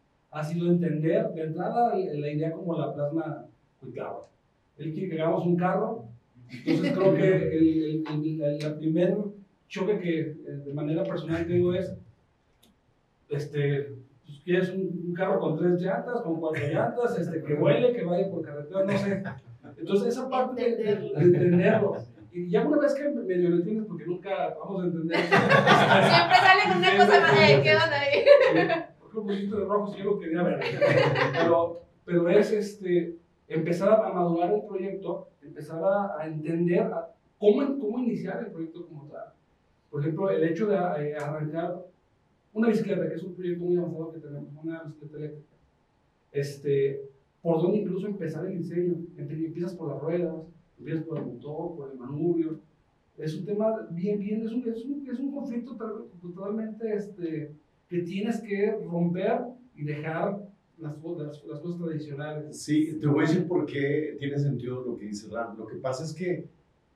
[0.44, 3.46] sido entender de entrada la idea como la plasma
[3.80, 4.26] Cuitlava.
[4.76, 6.04] Él quiere que hagamos un carro,
[6.50, 9.16] entonces creo que el, el, el, primer
[9.66, 11.96] choque que eh, de manera personal tengo es,
[13.30, 17.92] este, pues, quieres un, un, carro con tres llantas, con cuatro llantas, este, que vuele,
[17.92, 19.22] que vaya por carretera, no sé.
[19.78, 21.96] Entonces esa parte de, de entenderlo
[22.36, 25.16] y ya una vez que medio lo entiendes, porque nunca vamos a entender.
[25.16, 28.24] Siempre sale con una cosa más de ¿qué onda ahí?
[29.00, 30.60] ¿Por qué un poquito de rojo si yo lo quería ver?
[31.32, 33.16] Pero, pero es este,
[33.48, 36.90] empezar a madurar el proyecto, empezar a, a entender
[37.38, 39.32] cómo, cómo iniciar el proyecto como tal.
[39.88, 41.86] Por ejemplo, el hecho de eh, arrancar
[42.56, 45.56] una bicicleta, que es un proyecto muy avanzado que tenemos, una bicicleta eléctrica.
[46.32, 47.02] Este,
[47.42, 48.94] por dónde incluso empezar el diseño.
[49.18, 50.34] Empiezas por las ruedas,
[50.78, 52.58] empiezas por el motor, por el manubrio,
[53.18, 55.76] Es un tema bien, bien, es un, es un, es un conflicto
[56.20, 57.52] totalmente este,
[57.88, 59.42] que tienes que romper
[59.74, 60.38] y dejar
[60.78, 62.58] las, las, las, cosas tradicionales.
[62.58, 65.58] Sí, te voy a decir por qué tiene sentido lo que dice Ram.
[65.58, 66.48] Lo que pasa es que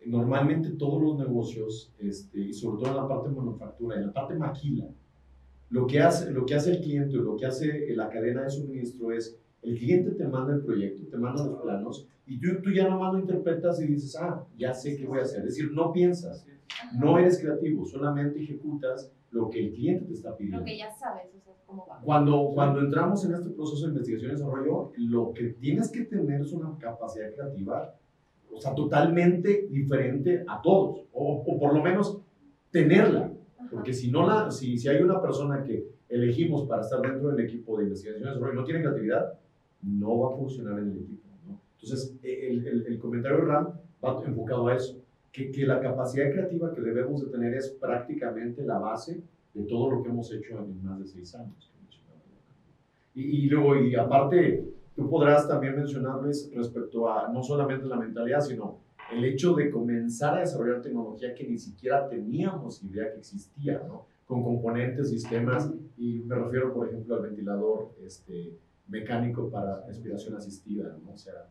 [0.07, 4.13] normalmente todos los negocios, este, y sobre todo en la parte de manufactura, en la
[4.13, 4.89] parte maquila,
[5.71, 8.51] lo que hace, lo que hace el cliente o lo que hace la cadena de
[8.51, 12.71] suministro es, el cliente te manda el proyecto, te manda los planos, y tú, tú
[12.71, 15.41] ya nomás lo interpretas y dices, ah, ya sé qué voy a hacer.
[15.41, 16.47] Es decir, no piensas,
[16.95, 20.61] no eres creativo, solamente ejecutas lo que el cliente te está pidiendo.
[20.61, 22.01] Lo que ya sabes, o sea, cómo va.
[22.01, 26.41] Cuando, cuando entramos en este proceso de investigación y desarrollo, lo que tienes que tener
[26.41, 27.95] es una capacidad creativa,
[28.53, 32.21] o sea, totalmente diferente a todos, o, o por lo menos
[32.71, 33.30] tenerla,
[33.71, 37.45] porque si, no la, si, si hay una persona que elegimos para estar dentro del
[37.45, 39.35] equipo de investigación y desarrollo y no tiene creatividad,
[39.83, 41.29] no va a funcionar en el equipo.
[41.47, 41.61] ¿no?
[41.81, 43.69] Entonces, el, el, el comentario de RAM
[44.05, 45.01] va enfocado a eso
[45.33, 49.23] que, que, la capacidad creativa que debemos de tener es prácticamente la base
[49.55, 51.71] de todo lo que hemos hecho en más de seis años.
[53.15, 54.65] Y, y luego, y aparte,
[54.97, 58.79] tú podrás también mencionarles respecto a no solamente la mentalidad, sino
[59.13, 64.07] el hecho de comenzar a desarrollar tecnología que ni siquiera teníamos idea que existía, ¿no?
[64.27, 68.57] Con componentes, sistemas, y me refiero, por ejemplo, al ventilador este,
[68.89, 71.13] mecánico para respiración asistida, ¿no?
[71.13, 71.49] O sea...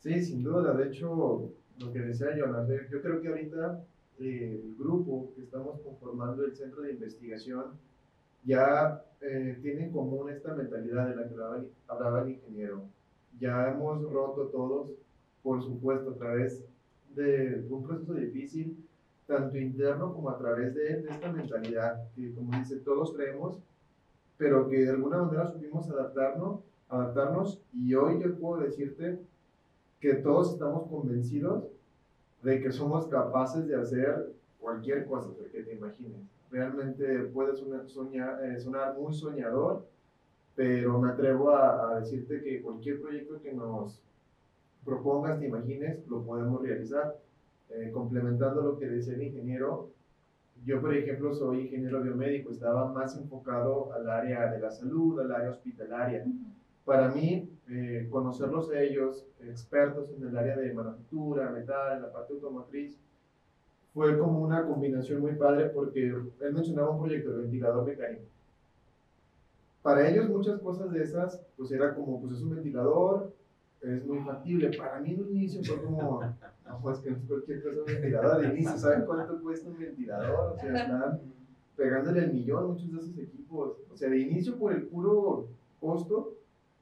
[0.00, 0.74] Sí, sin duda.
[0.74, 3.84] De hecho, lo que decía Jonas, yo creo que ahorita
[4.18, 7.64] eh, el grupo que estamos conformando el centro de investigación
[8.44, 12.84] ya eh, tiene en común esta mentalidad de la que hablaba, hablaba, el ingeniero.
[13.38, 14.90] Ya hemos roto todos,
[15.42, 16.64] por supuesto, a través
[17.16, 18.76] de un proceso difícil,
[19.26, 23.58] tanto interno como a través de, esta mentalidad que, como dice, todos creemos,
[24.36, 29.18] pero que de alguna manera supimos adaptarnos, adaptarnos y hoy yo puedo decirte
[30.00, 31.64] que todos estamos convencidos
[32.42, 36.20] de que somos capaces de hacer cualquier cosa que te imagines.
[36.50, 39.84] Realmente puede soñar, eh, sonar muy soñador,
[40.54, 44.00] pero me atrevo a, decirte que cualquier proyecto que nos
[44.86, 47.18] propongas, te imagines, lo podemos realizar.
[47.68, 49.90] Eh, complementando lo que decía el ingeniero,
[50.64, 55.32] yo por ejemplo soy ingeniero biomédico, estaba más enfocado al área de la salud, al
[55.32, 56.24] área hospitalaria.
[56.84, 62.12] Para mí, eh, conocerlos a ellos, expertos en el área de manufactura, metal, en la
[62.12, 62.96] parte automotriz,
[63.92, 68.26] fue como una combinación muy padre porque él mencionaba un proyecto de ventilador mecánico.
[69.82, 73.32] Para ellos muchas cosas de esas, pues era como, pues es un ventilador,
[73.86, 74.76] es muy factible.
[74.76, 77.86] Para mí en un inicio fue como, no, pues que no es cualquier cosa un
[77.86, 80.52] ventilador de inicio, ¿saben cuánto cuesta un ventilador?
[80.52, 81.20] O sea, están
[81.76, 83.76] pegándole el millón muchos de esos equipos.
[83.92, 85.48] O sea, de inicio por el puro
[85.80, 86.34] costo,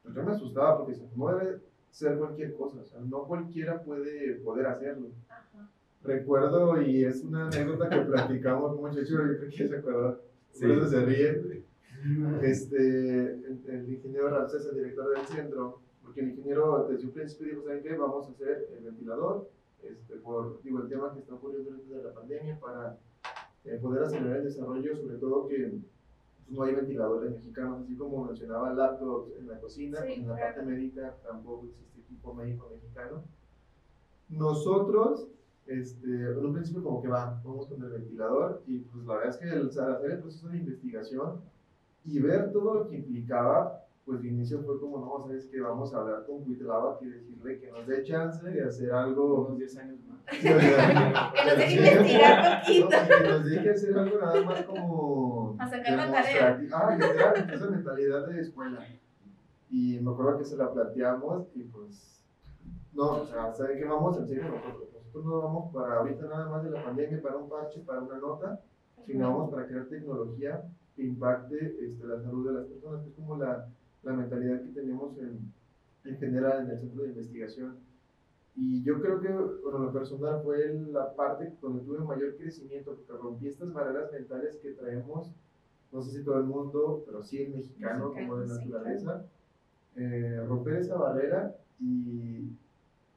[0.03, 4.35] pues yo me asustaba porque no debe ser cualquier cosa, o sea, no cualquiera puede
[4.37, 5.09] poder hacerlo.
[5.29, 5.69] Ajá.
[6.03, 10.19] Recuerdo, y es una anécdota que platicamos mucho, yo creo que se acuerda,
[10.53, 10.67] sí.
[10.67, 11.65] por eso se ríe.
[12.43, 15.81] Este, el, el ingeniero Ramsés, el director del centro,
[16.15, 17.97] porque el ingeniero desde un principio dijo, ¿saben qué?
[17.97, 19.51] Vamos a hacer el ventilador,
[19.83, 22.99] este, por digo, el tema que está ocurriendo desde la pandemia, para
[23.65, 25.81] eh, poder acelerar el desarrollo, sobre todo que
[26.49, 30.55] no hay ventiladores mexicanos, así como mencionaba laptops en la cocina, sí, en la claro.
[30.55, 33.25] parte médica tampoco existe equipo médico mexicano.
[34.29, 35.29] Nosotros,
[35.67, 39.31] este, en un principio como que va, vamos con el ventilador y pues la verdad
[39.31, 41.41] es que el, hacer el proceso de investigación
[42.05, 45.95] y ver todo lo que implicaba, pues de inicio fue como, no, sabes que vamos
[45.95, 49.79] a hablar con Witlava y decirle que nos dé chance de hacer algo unos 10
[49.79, 50.21] años más.
[50.31, 52.89] que nos deje investigar poquito.
[52.91, 55.57] No, que nos deje hacer algo nada más como...
[55.59, 56.61] A sacar la tarea.
[56.73, 58.87] Ah, literal, esa mentalidad de escuela.
[59.71, 62.23] Y me acuerdo que se la planteamos y pues,
[62.93, 64.19] no, o sea, ¿saben qué vamos?
[64.19, 67.49] En serio, nosotros, nosotros no vamos para ahorita nada más de la pandemia, para un
[67.49, 68.61] parche, para una nota,
[69.07, 70.63] sino vamos para crear tecnología
[70.95, 73.67] que impacte este, la salud de las personas, que es como la
[74.05, 75.53] la mentalidad que tenemos en,
[76.05, 77.77] en general en el centro de investigación.
[78.57, 83.13] Y yo creo que, bueno, lo personal fue la parte donde tuve mayor crecimiento, porque
[83.21, 85.33] rompí estas barreras mentales que traemos,
[85.91, 89.13] no sé si todo el mundo, pero sí el mexicano, mexicano como de naturaleza.
[89.13, 89.29] Claro.
[89.97, 92.51] eh, romper esa barrera y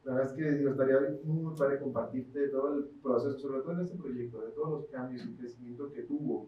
[0.04, 3.73] la verdad es que digo, estaría muy, muy padre compartirte todo el proceso, sobre todo
[3.73, 6.47] en este proyecto, de todos los cambios y crecimiento que tuvo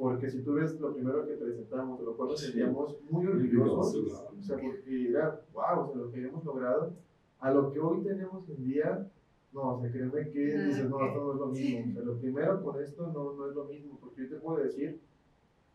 [0.00, 3.94] porque si tú ves lo primero que presentamos, de lo cual nos sentíamos muy orgullosos,
[3.94, 6.94] o sea, porque era, wow, o sea, lo que hemos logrado,
[7.38, 9.06] a lo que hoy tenemos en día,
[9.52, 12.16] no, o sea, créeme que dices, no, esto no es lo mismo, o sea, lo
[12.16, 14.98] primero con esto no, no es lo mismo, porque yo te puedo decir,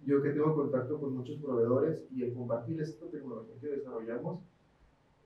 [0.03, 4.39] yo que tengo contacto con muchos proveedores y el compartir esta tecnología que desarrollamos,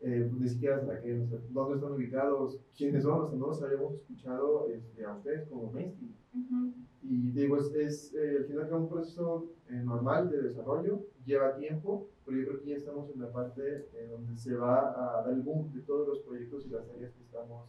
[0.01, 3.47] eh, ni siquiera la creen, o sea, dónde están ubicados, quiénes son, o sea, no
[3.47, 6.13] los habíamos escuchado este, a ustedes como Messi.
[6.33, 6.73] Ujú.
[7.09, 11.55] Y digo, es, es eh, al final que un proceso eh, normal de desarrollo, lleva
[11.55, 15.23] tiempo, pero yo creo que ya estamos en la parte eh, donde se va a
[15.23, 17.67] dar el boom de todos los proyectos y las áreas que estamos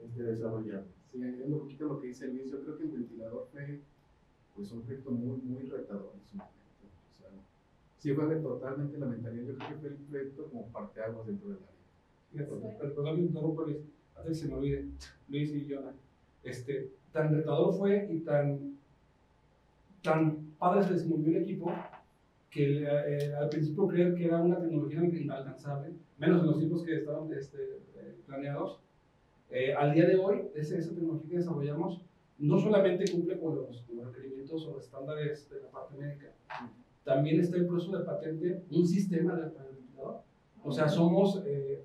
[0.00, 0.86] este, desarrollando.
[1.10, 3.80] Sí, añadiendo un poquito lo que dice Luis, yo creo que el ventilador fue
[4.54, 6.54] pues, un proyecto muy, muy retador en su momento.
[7.10, 7.30] O sea,
[7.98, 9.44] sí fue totalmente la mentalidad.
[9.44, 12.78] Yo creo que fue el proyecto como parteaguas dentro del área.
[12.78, 13.78] Perdón que interrumpa, Luis,
[14.14, 14.88] antes que se me olvide,
[15.28, 15.94] Luis y Jonah.
[16.44, 18.78] Este, tan retador fue y tan,
[20.02, 21.72] tan padre se desenvolvió el equipo
[22.48, 26.96] que eh, al principio creer que era una tecnología inalcanzable, menos en los tiempos que
[26.96, 27.58] estaban este,
[27.96, 28.78] eh, planeados,
[29.50, 32.02] eh, al día de hoy, esa tecnología que desarrollamos
[32.38, 36.28] no solamente cumple con los, con los requerimientos o estándares de la parte médica,
[37.02, 40.20] también está en proceso de patente un sistema de el ventilador.
[40.62, 41.82] O sea, somos, eh,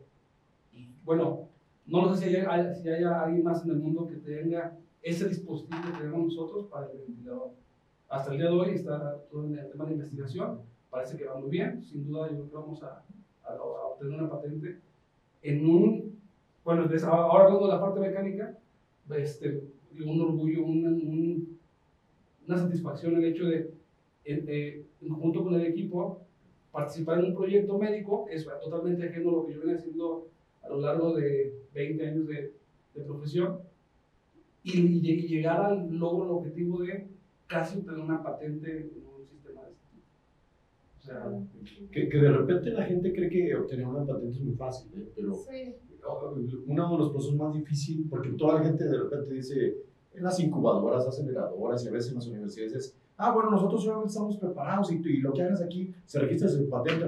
[1.04, 1.50] bueno,
[1.88, 5.28] no lo sé si hay, si hay alguien más en el mundo que tenga ese
[5.28, 7.52] dispositivo que tenemos nosotros para el ventilador.
[8.10, 11.38] Hasta el día de hoy está todo en el tema de investigación, parece que va
[11.40, 13.04] muy bien, sin duda yo creo que vamos a,
[13.44, 14.78] a- a obtener una patente
[15.42, 16.20] en un,
[16.64, 18.58] bueno, ahora hablando de la parte mecánica,
[19.16, 19.64] este,
[20.06, 21.60] un orgullo, un- un-
[22.48, 23.74] una satisfacción el hecho de,
[24.26, 26.22] en conjunto con el equipo,
[26.72, 30.28] participar en un proyecto médico es totalmente ajeno a lo que yo venía haciendo
[30.64, 32.54] a lo largo de 20 años de,
[32.96, 33.60] de profesión
[34.64, 37.08] y, y lleg- llegar al logro, el objetivo de
[37.48, 40.08] casi obtener una patente en un sistema de este tipo.
[41.00, 44.56] O sea, Que, que de repente la gente cree que obtener una patente es muy
[44.56, 45.12] fácil, ¿eh?
[45.16, 45.76] pero Sí.
[46.68, 49.78] uno de los procesos más difíciles, porque toda la gente de repente dice,
[50.14, 54.10] en las incubadoras, aceleradoras y a veces en las universidades es, ah, bueno, nosotros solamente
[54.10, 57.06] estamos preparados y, y lo que hagas aquí se registra en patente.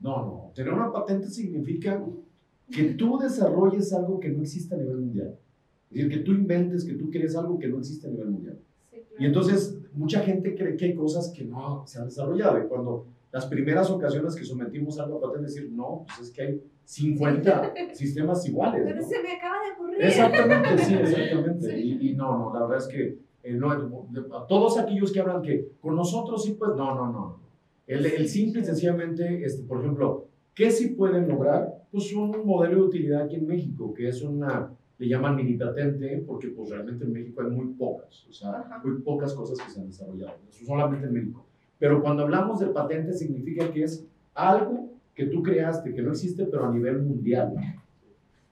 [0.00, 2.04] No, no, tener una patente significa
[2.70, 5.36] que tú desarrolles algo que no existe a nivel mundial.
[5.90, 8.58] Es decir, que tú inventes, que tú crees algo que no existe a nivel mundial.
[8.90, 9.22] Sí, claro.
[9.22, 12.58] Y entonces mucha gente cree que hay cosas que no se han desarrollado.
[12.62, 16.42] Y cuando las primeras ocasiones que sometimos algo a patente, decir, no, pues es que
[16.42, 18.82] hay 50 sistemas iguales.
[18.84, 19.08] Pero ¿no?
[19.08, 20.02] se me acaba de ocurrir.
[20.02, 21.70] Exactamente, sí, exactamente.
[21.70, 21.98] Sí.
[22.00, 25.42] Y, y no, no, la verdad es que eh, no, a todos aquellos que hablan
[25.42, 27.40] que con nosotros sí, pues no, no, no.
[27.86, 31.82] El, el simple y sencillamente, este, por ejemplo, ¿qué sí pueden lograr?
[31.90, 36.22] Pues un modelo de utilidad aquí en México, que es una, le llaman mini patente,
[36.26, 38.80] porque pues realmente en México hay muy pocas, o sea, Ajá.
[38.84, 41.46] muy pocas cosas que se han desarrollado, eso solamente en México.
[41.78, 46.44] Pero cuando hablamos de patente significa que es algo que tú creaste, que no existe,
[46.44, 47.54] pero a nivel mundial.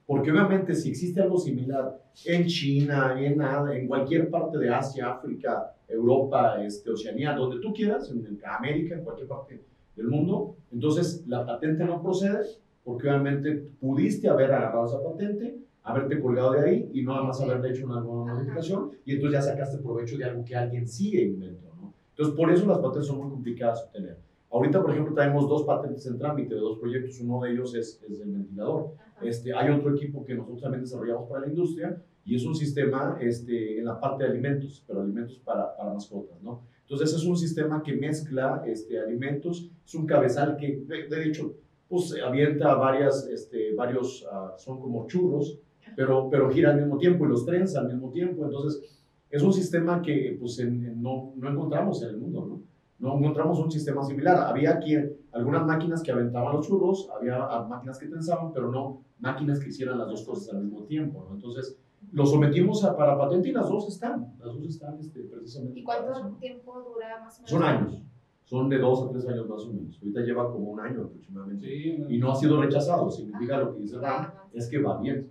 [0.06, 5.72] Porque obviamente si existe algo similar en China, en, en cualquier parte de Asia, África,
[5.88, 9.62] Europa, este, Oceanía, donde tú quieras, en América, en cualquier parte
[9.96, 12.46] del mundo, entonces la patente no procede
[12.85, 15.56] porque obviamente pudiste haber agarrado esa patente,
[15.87, 19.40] haberte colgado de ahí y no nada más haberle hecho una nueva modificación y entonces
[19.40, 21.72] ya sacaste provecho de algo que alguien sí inventó.
[21.77, 21.94] ¿no?
[22.11, 24.18] Entonces por eso las patentes son muy complicadas de obtener.
[24.51, 27.20] Ahorita, por ejemplo, tenemos dos patentes en trámite de dos proyectos.
[27.20, 28.94] Uno de ellos es, es el ventilador.
[28.99, 29.27] Ajá.
[29.27, 33.16] Este, hay otro equipo que nosotros también desarrollamos para la industria y es un sistema
[33.20, 36.62] este, en la parte de alimentos, pero alimentos para, para mascotas, ¿no?
[36.83, 41.55] Entonces es un sistema que mezcla este, alimentos, es un cabezal que, de, de hecho,
[41.88, 45.61] pues avienta varias, este, varios, ah, son como churros,
[45.96, 48.44] pero, pero gira al mismo tiempo y los trenza al mismo tiempo.
[48.44, 48.82] Entonces
[49.30, 52.61] es un sistema que pues en- en- no, no encontramos en el mundo, ¿no?
[52.98, 54.37] No encontramos un sistema similar.
[54.46, 54.94] Había aquí
[55.32, 59.68] algunas máquinas que aventaban los churros, había ah, máquinas que trenzaban, pero no máquinas que
[59.68, 61.35] hicieran las dos cosas al mismo tiempo, ¿no?
[61.35, 61.76] Entonces,
[62.12, 65.80] lo sometimos a, para patente y las dos están, las dos están este, precisamente.
[65.80, 66.37] ¿Y cuánto eso, ¿no?
[66.37, 67.50] tiempo dura más o menos?
[67.50, 68.02] Son años,
[68.44, 69.98] son de dos a tres años más o menos.
[70.00, 71.66] Ahorita lleva como un año aproximadamente.
[71.66, 74.44] sí, Y no ha sido rechazado, significa lo que dice Ram, Ajá.
[74.54, 75.28] es que va bien,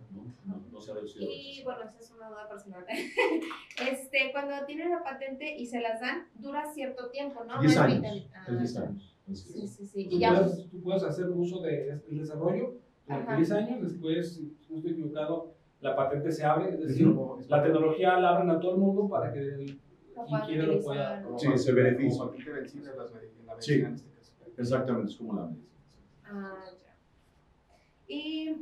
[0.75, 1.25] ¿no?
[1.29, 2.85] Y bueno, esa es una duda personal.
[3.91, 7.59] este, cuando tienen la patente y se las dan, dura cierto tiempo, ¿no?
[7.61, 9.15] Diez No es años, vital- Ah, es 10 años.
[9.33, 10.07] Sí, sí, sí.
[10.09, 12.75] Tú puedes, tú puedes hacer uso del desarrollo
[13.07, 13.37] durante Ajá.
[13.37, 17.43] 10 años, después, si no estoy equivocado, la patente se abre, es decir, Ujú.
[17.47, 19.79] la tecnología la abren a todo el mundo para que el-
[20.15, 21.21] Lo quien quiera lo pueda.
[21.23, 22.19] Como Sí, se beneficia.
[22.19, 23.71] Como patente vencida en las medi- en la Sí.
[23.71, 24.09] medicina en este
[24.39, 24.51] caso.
[24.57, 25.69] Exactamente, es como la medicina.
[26.25, 26.95] Ah, ya.
[28.07, 28.55] ¿Y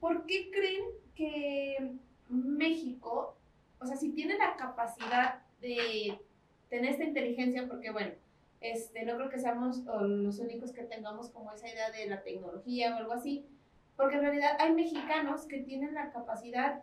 [0.00, 0.84] por qué creen
[1.16, 1.94] que
[2.28, 3.36] México,
[3.80, 6.18] o sea, si tiene la capacidad de
[6.68, 8.12] tener esta inteligencia, porque bueno,
[8.60, 12.94] este, no creo que seamos los únicos que tengamos como esa idea de la tecnología
[12.94, 13.46] o algo así,
[13.96, 16.82] porque en realidad hay mexicanos que tienen la capacidad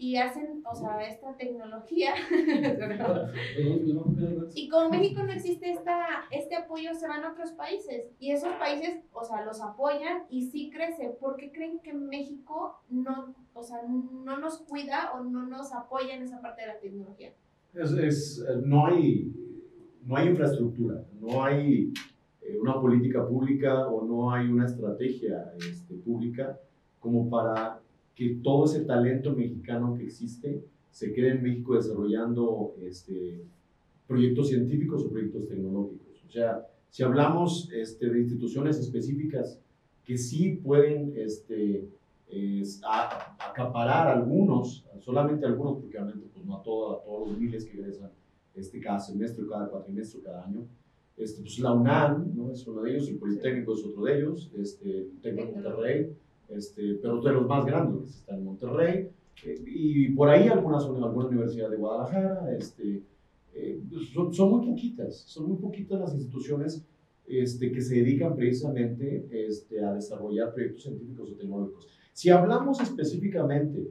[0.00, 2.14] y hacen, o sea, esta tecnología.
[4.54, 8.54] y como México no existe esta, este apoyo, se van a otros países y esos
[8.54, 11.10] países, o sea, los apoyan y sí crece.
[11.20, 16.14] ¿Por qué creen que México no, o sea, no nos cuida o no nos apoya
[16.14, 17.34] en esa parte de la tecnología?
[17.74, 19.30] Es, es, no, hay,
[20.06, 21.92] no hay infraestructura, no hay
[22.40, 26.58] eh, una política pública o no hay una estrategia este, pública
[27.00, 27.79] como para
[28.20, 33.40] que todo ese talento mexicano que existe se quede en México desarrollando este,
[34.06, 36.22] proyectos científicos o proyectos tecnológicos.
[36.28, 39.58] O sea, si hablamos este, de instituciones específicas
[40.04, 41.88] que sí pueden este,
[43.38, 48.10] acaparar algunos, solamente algunos, porque obviamente pues, no a, todos los miles que egresan
[48.54, 50.66] este, cada semestre, cada cuatrimestre, cada año.
[51.16, 52.52] Este, pues la UNAM ¿no?
[52.52, 56.12] es uno de ellos, el Politécnico es otro de ellos, este, el Técnico Monterrey,
[56.56, 59.08] este, pero de los más grandes, está en Monterrey,
[59.44, 63.02] eh, y por ahí algunas alguna universidad de Guadalajara, este,
[63.54, 63.80] eh,
[64.12, 66.84] son, son, muy poquitas, son muy poquitas las instituciones
[67.26, 71.88] este, que se dedican precisamente este, a desarrollar proyectos científicos o tecnológicos.
[72.12, 73.90] Si hablamos específicamente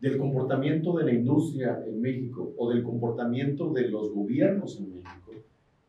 [0.00, 5.32] del comportamiento de la industria en México o del comportamiento de los gobiernos en México,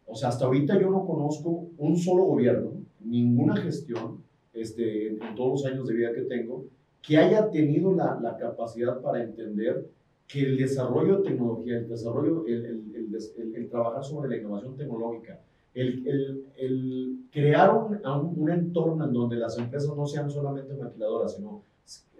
[0.06, 4.24] o sea, hasta ahorita yo no conozco un solo gobierno, ninguna gestión
[4.54, 6.66] este, en, todos los años de vida que tengo,
[7.01, 9.88] que haya tenido la, la capacidad para entender
[10.28, 14.76] que el desarrollo de tecnología, el desarrollo, el, el, el, el trabajar sobre la innovación
[14.76, 15.39] tecnológica,
[15.74, 17.99] el, crear un,
[18.38, 21.64] un, entorno en donde las empresas no sean solamente maquiladoras, sino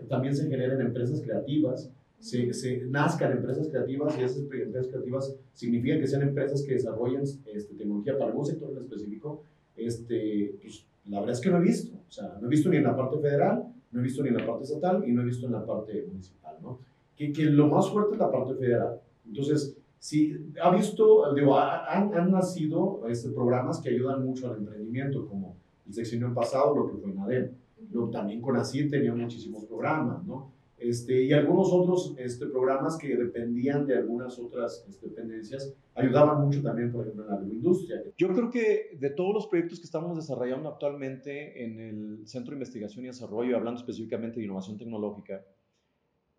[0.10, 6.00] también se generen empresas creativas, se, se, nazcan empresas creativas y esas empresas creativas significan
[6.00, 9.44] que sean empresas que desarrollen este, tecnología para algún sector en específico,
[9.76, 11.95] este, pues, la verdad es que no he visto.
[12.08, 14.38] O sea, no he visto ni en la parte federal, no he visto ni en
[14.38, 16.80] la parte estatal y no he visto en la parte municipal, ¿no?
[17.16, 18.99] Que, que lo más fuerte es la parte federal.
[19.26, 25.26] Entonces, si ha visto, digo, han, han nacido este, programas que ayudan mucho al emprendimiento,
[25.28, 25.56] como
[25.88, 27.51] el sexenio pasado, lo que fue NADEM.
[27.91, 30.53] Luego, también con ASIR tenía muchísimos programas, ¿no?
[30.84, 36.62] Este, y algunos otros este, programas que dependían de algunas otras este, dependencias ayudaban mucho
[36.62, 38.04] también, por ejemplo, en la agroindustria.
[38.18, 42.58] Yo creo que de todos los proyectos que estamos desarrollando actualmente en el Centro de
[42.58, 45.46] Investigación y Desarrollo, hablando específicamente de innovación tecnológica,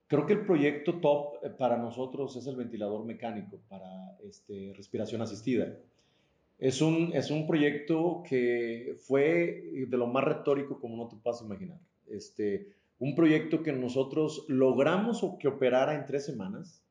[0.09, 5.23] creo que el proyecto top eh, para nosotros es el ventilador mecánico para este, respiración
[5.23, 5.75] asistida.
[6.59, 11.41] Es un, es un proyecto que fue de lo más retórico como no te puedas
[11.41, 11.79] imaginar.
[12.07, 16.83] Este, un proyecto que nosotros logramos que operara en tres semanas.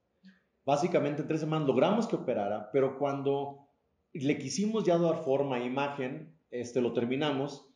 [0.65, 3.67] Básicamente en tres semanas logramos que operara, pero cuando
[4.13, 7.67] le quisimos ya dar forma e imagen, este, lo terminamos.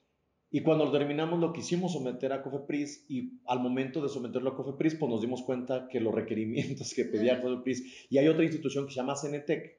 [0.49, 4.55] Y cuando lo terminamos lo quisimos someter a Cofepris y al momento de someterlo a
[4.55, 8.85] Cofepris, pues nos dimos cuenta que los requerimientos que pedía Cofepris, y hay otra institución
[8.85, 9.77] que se llama Cenetec,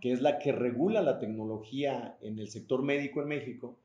[0.00, 3.78] que es la que regula la tecnología en el sector médico en México,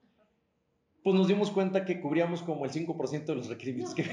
[1.05, 4.05] pues nos dimos cuenta que cubríamos como el 5% de los requerimientos que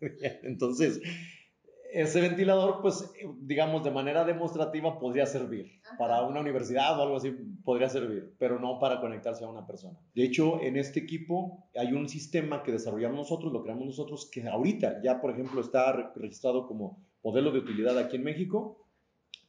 [0.44, 1.00] Entonces,
[1.92, 3.10] ese ventilador, pues,
[3.40, 5.72] digamos, de manera demostrativa podría servir.
[5.98, 7.32] Para una universidad o algo así
[7.64, 9.98] podría servir, pero no para conectarse a una persona.
[10.14, 14.46] De hecho, en este equipo hay un sistema que desarrollamos nosotros, lo creamos nosotros, que
[14.46, 18.86] ahorita ya, por ejemplo, está registrado como modelo de utilidad aquí en México,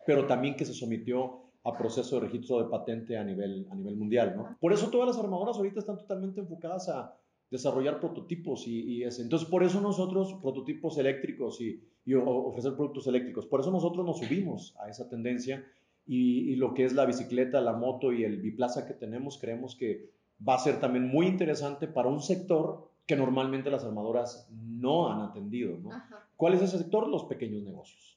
[0.07, 3.95] pero también que se sometió a proceso de registro de patente a nivel, a nivel
[3.97, 4.55] mundial, ¿no?
[4.61, 7.17] Por eso todas las armadoras ahorita están totalmente enfocadas a
[7.49, 9.23] desarrollar prototipos y, y ese.
[9.23, 14.19] Entonces, por eso nosotros, prototipos eléctricos y, y, ofrecer productos eléctricos, por eso nosotros nos
[14.19, 15.65] subimos a esa tendencia
[16.05, 19.75] y, y, lo que es la bicicleta, la moto y el biplaza que tenemos, creemos
[19.75, 20.11] que
[20.47, 25.21] va a ser también muy interesante para un sector que normalmente las armadoras no han
[25.21, 25.89] atendido, ¿no?
[26.35, 27.07] ¿Cuál es ese sector?
[27.07, 28.14] Los pequeños negocios.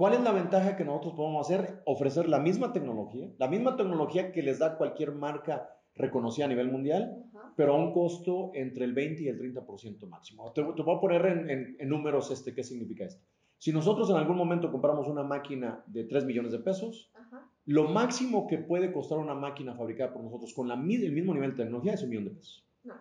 [0.00, 1.82] ¿Cuál es la ventaja que nosotros podemos hacer?
[1.84, 6.72] Ofrecer la misma tecnología, la misma tecnología que les da cualquier marca reconocida a nivel
[6.72, 7.22] mundial,
[7.54, 10.50] pero a un costo entre el 20 y el 30% máximo.
[10.52, 13.22] Te, te, voy a poner en, en, números este, qué significa esto.
[13.58, 17.46] Si nosotros en algún momento compramos una máquina de 3 millones de pesos, Ajá.
[17.66, 21.50] lo máximo que puede costar una máquina fabricada por nosotros con la, el mismo nivel
[21.50, 22.64] de tecnología es un millón de pesos.
[22.84, 22.94] No.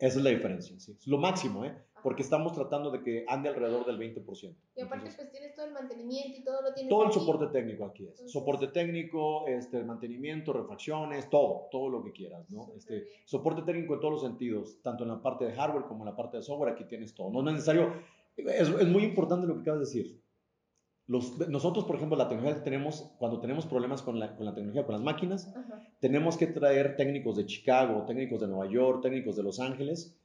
[0.00, 0.98] Esa es la diferencia, ¿sí?
[1.06, 1.76] lo máximo, ¿eh?
[2.02, 4.56] Porque estamos tratando de que ande alrededor del 20%.
[4.76, 6.88] Y aparte, Entonces, pues tienes todo el mantenimiento y todo lo tienes.
[6.90, 8.10] Todo el soporte técnico aquí es.
[8.10, 12.72] Entonces, soporte técnico, este, mantenimiento, refacciones, todo, todo lo que quieras, ¿no?
[12.76, 16.10] Este, soporte técnico en todos los sentidos, tanto en la parte de hardware como en
[16.10, 17.30] la parte de software, aquí tienes todo.
[17.30, 17.92] No es necesario,
[18.36, 20.20] es, es muy importante lo que acabas de decir.
[21.10, 24.54] Los, nosotros, por ejemplo, la tecnología que tenemos, cuando tenemos problemas con la, con la
[24.54, 25.82] tecnología, con las máquinas, Ajá.
[25.98, 30.16] tenemos que traer técnicos de Chicago, técnicos de Nueva York, técnicos de Los Ángeles,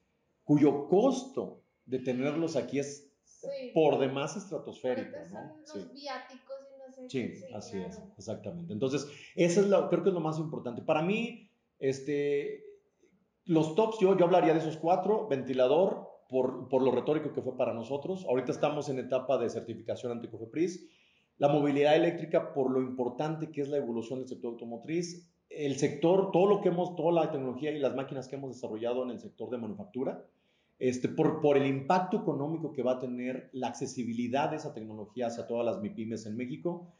[0.44, 3.72] cuyo costo de tenerlos aquí es Sí.
[3.74, 5.56] por demás estratosférico, ¿no?
[5.66, 5.80] son Sí.
[5.80, 7.54] los viáticos y no sé Sí, qué.
[7.56, 8.74] así es, exactamente.
[8.74, 10.82] Entonces, eso es lo, creo que es lo más importante.
[10.82, 12.64] Para mí, este,
[13.46, 17.56] los tops, yo, yo hablaría de esos cuatro, ventilador, por, por lo retórico que fue
[17.56, 18.26] para nosotros.
[18.28, 20.90] Ahorita estamos en etapa de certificación ante COFEPRIS.
[21.38, 25.30] La movilidad eléctrica, por lo importante que es la evolución del sector automotriz.
[25.50, 29.04] El sector, todo lo que hemos, toda la tecnología y las máquinas que hemos desarrollado
[29.04, 30.26] en el sector de manufactura,
[30.80, 35.28] este, por, por el impacto económico que va a tener la accesibilidad de esa tecnología
[35.28, 36.94] hacia todas las MIPIMES en México.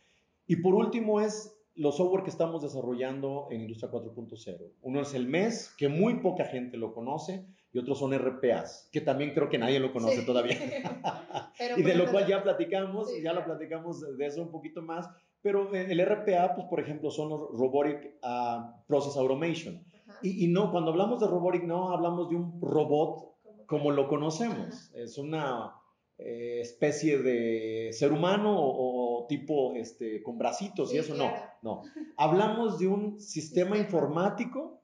[0.48, 4.72] Y por último es los software que estamos desarrollando en Industria 4.0.
[4.82, 9.02] Uno es el MES, que muy poca gente lo conoce, y otros son RPAs, que
[9.02, 10.26] también creo que nadie lo conoce Sí.
[10.26, 10.56] todavía.
[11.78, 15.10] Y de lo cual ya platicamos, Sí, ya lo platicamos de- eso un poquito más,
[15.42, 19.84] pero eh, el RPA, pues por ejemplo, son los Robotic ah, Process Automation.
[20.22, 23.35] Y, y no, cuando hablamos de robotic, no hablamos de un robot
[23.68, 24.92] Como- lo conocemos.
[24.94, 25.74] Es una
[26.18, 31.14] eh, especie de ser humano o, o tipo este, con bracitos Sí, y eso.
[31.14, 31.36] claro.
[31.62, 31.90] No, no.
[32.18, 33.78] Hablamos de un sistema Sistema.
[33.78, 34.82] informático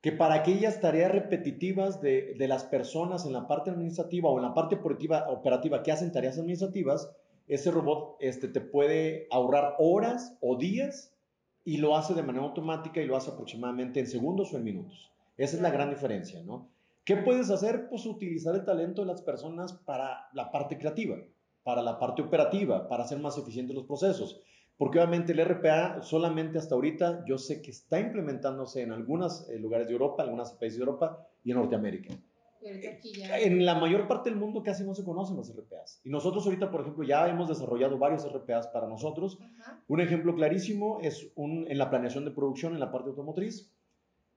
[0.00, 4.42] que para aquellas tareas repetitivas de, de las personas en la parte administrativa o en
[4.44, 7.10] la parte operativa, operativa que hacen tareas administrativas,
[7.46, 11.12] ese robot este, te puede ahorrar horas o días
[11.64, 15.12] y lo hace de manera automática y lo hace aproximadamente en segundos o en minutos.
[15.36, 16.68] Esa es la gran diferencia, ¿no?
[17.04, 17.88] ¿Qué puedes hacer?
[17.88, 21.16] Pues utilizar el talento de las personas para la parte creativa,
[21.64, 24.40] para la parte operativa, para hacer más eficientes los procesos.
[24.78, 29.58] Porque obviamente el RPA solamente hasta ahorita yo sé que está implementándose en algunos eh,
[29.58, 32.14] lugares de Europa, en algunos países de Europa y en Norteamérica.
[33.16, 33.38] Ya.
[33.40, 36.00] En la mayor parte del mundo casi no se conocen los RPAs.
[36.04, 39.38] Y nosotros ahorita, por ejemplo, ya hemos desarrollado varios RPAs para nosotros.
[39.40, 39.82] Ajá.
[39.88, 43.72] Un ejemplo clarísimo es un, en la planeación de producción en la parte automotriz.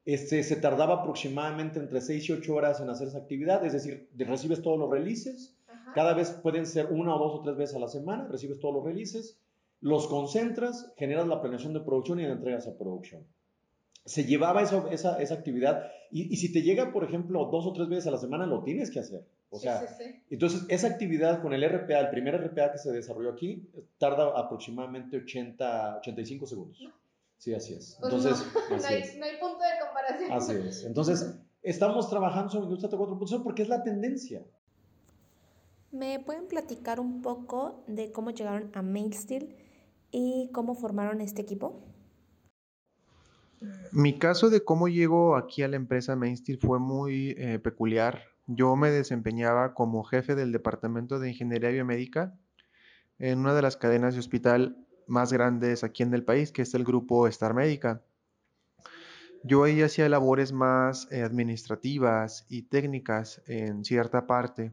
[0.06, 4.08] Este, se tardaba aproximadamente entre 6 y 8 horas en hacer esa actividad, es decir,
[4.14, 5.94] de- recibes todos los releases, Ajá.
[5.96, 8.76] cada vez pueden ser una o dos o tres veces a la semana, recibes todos
[8.76, 9.40] los releases,
[9.82, 13.24] los concentras, generas la planeación de producción y la entregas a producción.
[14.06, 17.74] Se llevaba eso- esa, esa actividad y, y si te llega, por ejemplo, dos o
[17.74, 19.26] tres veces a la semana, lo tienes que hacer.
[19.50, 20.20] O sea, sí, sí, sí.
[20.30, 25.18] entonces, esa actividad con el RPA, el primer RPA que se desarrolló aquí, tarda aproximadamente
[25.18, 26.80] 80, 85 segundos.
[27.46, 27.96] Sí, así es.
[28.00, 29.18] Pues Entonces, no, no, así hay, es.
[29.18, 30.32] no hay punto de comparación.
[30.32, 30.84] Así es.
[30.84, 34.44] Entonces, estamos trabajando sobre industria 4.0 porque es la tendencia.
[35.92, 39.56] ¿Me pueden platicar un poco de cómo llegaron a Mailsteel
[40.10, 41.84] y cómo formaron este equipo?
[43.92, 48.24] Mi caso de cómo llego aquí a la empresa Mainsteel fue muy eh, peculiar.
[48.48, 52.40] Yo me desempeñaba como jefe del departamento de ingeniería biomédica
[53.20, 56.74] en una de las cadenas de hospital más grandes aquí en el país, que es
[56.74, 58.02] el grupo Star Médica.
[59.44, 64.72] Yo ahí hacía labores más eh, administrativas y técnicas en cierta parte.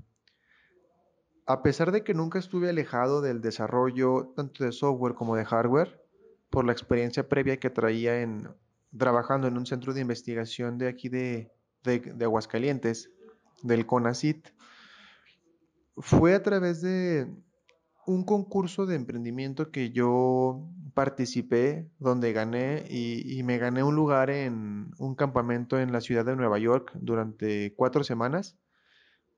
[1.45, 6.01] A pesar de que nunca estuve alejado del desarrollo tanto de software como de hardware,
[6.49, 8.49] por la experiencia previa que traía en
[8.97, 11.51] trabajando en un centro de investigación de aquí de,
[11.83, 13.11] de, de Aguascalientes,
[13.63, 14.49] del CONACIT,
[15.97, 17.27] fue a través de
[18.07, 24.91] un concurso de emprendimiento que yo participé, donde gané y, me gané un lugar en
[24.99, 28.57] un campamento en la ciudad de Nueva York durante cuatro semanas.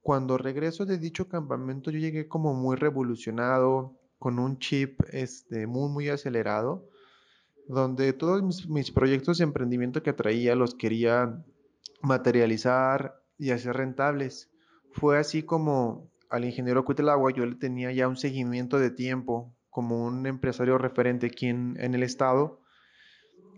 [0.03, 5.91] Cuando regreso de dicho campamento, yo llegué como muy revolucionado, con un chip este, muy,
[5.91, 6.89] muy acelerado,
[7.69, 11.45] donde todos mis, mis proyectos de emprendimiento que traía los quería
[12.03, 14.51] materializar y hacer rentables.
[14.93, 20.05] Fue así como al ingeniero Cuitlagua yo le tenía ya un seguimiento de tiempo como
[20.05, 22.61] un empresario referente aquí en, en el estado.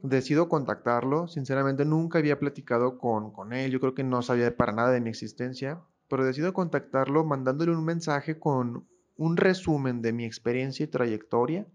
[0.02, 4.72] Decido contactarlo, sinceramente nunca había platicado con, con él, yo creo que no sabía para
[4.72, 10.26] nada de mi existencia, pero decido contactarlo mandándole un mensaje con un resumen de mi
[10.26, 11.66] experiencia y trayectoria,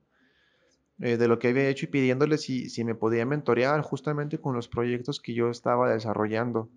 [0.99, 4.53] eh, de lo que había hecho y pidiéndole si, si me podía mentorear justamente con
[4.53, 6.69] los proyectos que yo estaba desarrollando.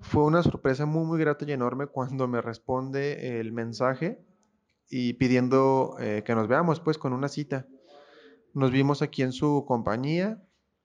[0.00, 4.24] Fue una sorpresa muy, muy grata y enorme cuando me responde el mensaje
[4.88, 7.66] y pidiendo eh, que nos veamos pues con una cita.
[8.54, 10.42] Nos vimos aquí en su compañía,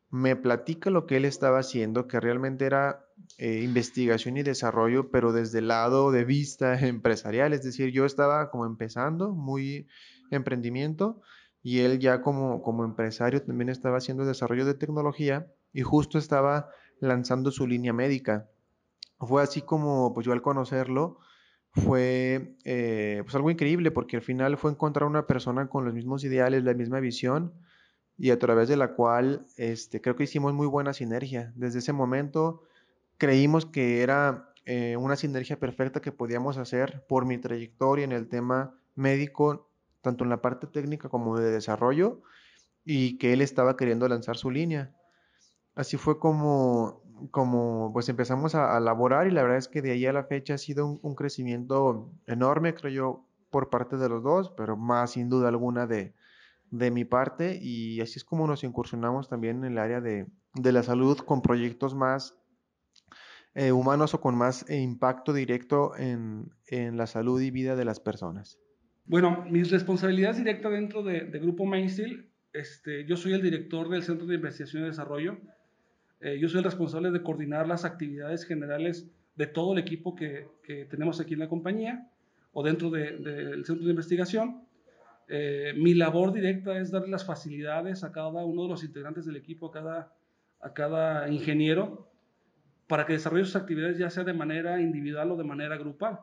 [0.09, 3.05] me platica lo que él estaba haciendo, que realmente era
[3.37, 8.51] eh, investigación y desarrollo, pero desde el lado de vista empresarial, es decir, yo estaba
[8.51, 9.87] como empezando, muy
[10.29, 11.21] emprendimiento,
[11.63, 16.69] y él ya como, como empresario también estaba haciendo desarrollo de tecnología y justo estaba
[16.99, 18.49] lanzando su línea médica.
[19.19, 21.19] Fue así como pues yo al conocerlo
[21.71, 26.23] fue eh, pues algo increíble porque al final fue encontrar una persona con los mismos
[26.23, 27.53] ideales, la misma visión
[28.17, 31.51] y a través de la cual este, creo que hicimos muy buena sinergia.
[31.55, 32.63] Desde ese momento
[33.17, 38.27] creímos que era eh, una sinergia perfecta que podíamos hacer por mi trayectoria en el
[38.27, 39.69] tema médico,
[40.01, 42.21] tanto en la parte técnica como de desarrollo,
[42.85, 44.95] y que él estaba queriendo lanzar su línea.
[45.75, 50.05] Así fue como, como pues empezamos a, laborar y la verdad es que de ahí
[50.05, 54.51] a la fecha ha sido un, crecimiento enorme, creo yo, por parte de los dos,
[54.57, 56.13] pero más sin duda alguna de,
[56.71, 60.71] de mi parte y así es como nos incursionamos también en el área de, de
[60.71, 62.43] la salud con proyectos más
[63.55, 67.85] eh, humanos o con más eh, impacto directo en, en, la salud y vida de
[67.85, 68.57] las personas?
[69.05, 74.25] Bueno, mis responsabilidades directas dentro de, Grupo Mainstream, este, yo soy el director del Centro
[74.25, 75.37] de Investigación y Desarrollo.
[76.23, 80.47] Eh, yo soy el responsable de coordinar las actividades generales de todo el equipo que,
[80.63, 82.09] que tenemos aquí en la compañía
[82.51, 84.63] o dentro del de, Centro de Investigación.
[85.77, 89.67] mi labor directa es darle las facilidades a cada uno de los integrantes del equipo,
[89.67, 90.15] a cada,
[90.59, 92.13] a cada ingeniero,
[92.87, 96.19] para que desarrolle sus actividades ya sea de manera individual o de manera grupal.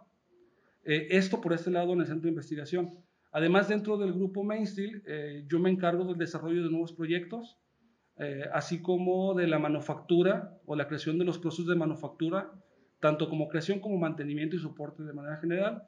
[0.85, 2.99] Eh, esto por este lado en el centro de investigación.
[3.33, 7.59] Además, dentro del grupo Mainstream, eh, yo me encargo del desarrollo de nuevos proyectos,
[8.21, 12.53] eh, así como de la manufactura o la creación de los procesos de manufactura,
[13.01, 15.83] tanto como creación como mantenimiento y soporte de manera general,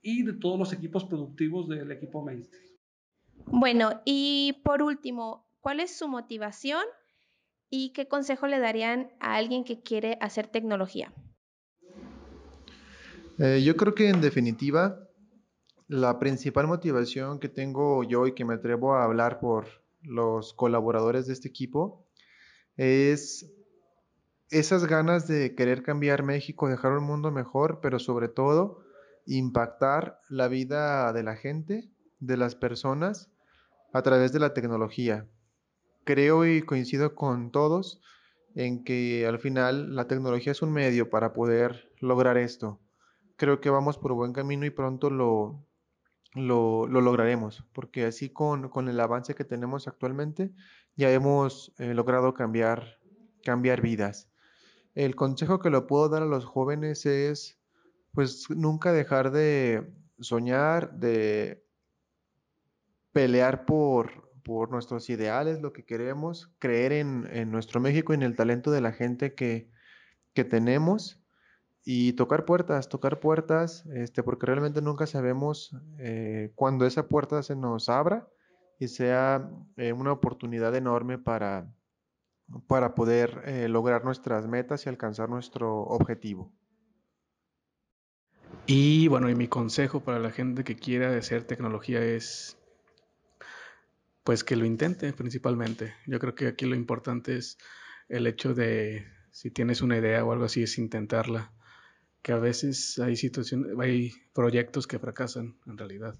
[0.00, 2.72] y de todos los equipos productivos del equipo Mainstream.
[3.46, 6.82] Bueno, y por último, ¿cuál es su motivación
[7.74, 11.10] ¿Y qué consejo le darían a alguien que quiere hacer tecnología?
[13.38, 15.08] Eh, yo creo que en definitiva,
[15.88, 21.26] la principal motivación que tengo yo y que me atrevo a hablar por los colaboradores
[21.26, 22.06] de este equipo
[22.76, 23.52] es
[24.50, 28.84] esas ganas de querer cambiar México, dejar un mundo mejor, pero sobre todo
[29.26, 31.90] impactar la vida de la gente,
[32.20, 33.30] de las personas,
[33.92, 35.28] a través de la tecnología
[36.04, 38.00] creo y coincido con todos
[38.54, 42.80] en que al final la tecnología es un medio para poder lograr esto.
[43.36, 45.64] Creo que vamos por buen camino y pronto lo,
[46.34, 50.52] lo, lograremos, porque así con, el avance que tenemos actualmente
[50.96, 52.98] ya hemos eh, logrado cambiar,
[53.80, 54.28] vidas.
[54.94, 57.58] El consejo que le puedo dar a los jóvenes es
[58.12, 61.64] pues nunca dejar de soñar, de
[63.12, 64.30] pelear por,
[64.70, 69.34] nuestros ideales, lo que queremos, creer en, nuestro México en el talento de la gente
[69.34, 69.70] que,
[70.34, 71.21] tenemos
[71.84, 77.56] y tocar puertas, tocar puertas, este, porque realmente nunca sabemos eh, cuando esa puerta se
[77.56, 78.28] nos abra
[78.78, 81.72] y sea eh, una oportunidad enorme para,
[82.68, 86.52] para poder eh, lograr nuestras metas y alcanzar nuestro objetivo.
[88.66, 92.58] Y bueno, y mi consejo para la gente que quiera hacer tecnología es
[94.22, 95.94] pues que lo intente principalmente.
[96.06, 97.58] Yo creo que aquí lo importante es
[98.08, 101.52] el hecho de, si tienes una idea o algo así, es intentarla.
[102.22, 106.14] Que a veces hay situaciones, hay proyectos que fracasan en realidad.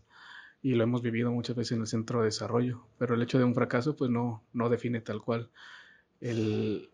[0.63, 2.85] Y lo hemos vivido muchas veces en el centro de desarrollo.
[2.99, 5.51] Pero el hecho de un fracaso, pues no, no define tal cual.
[6.21, 6.91] El,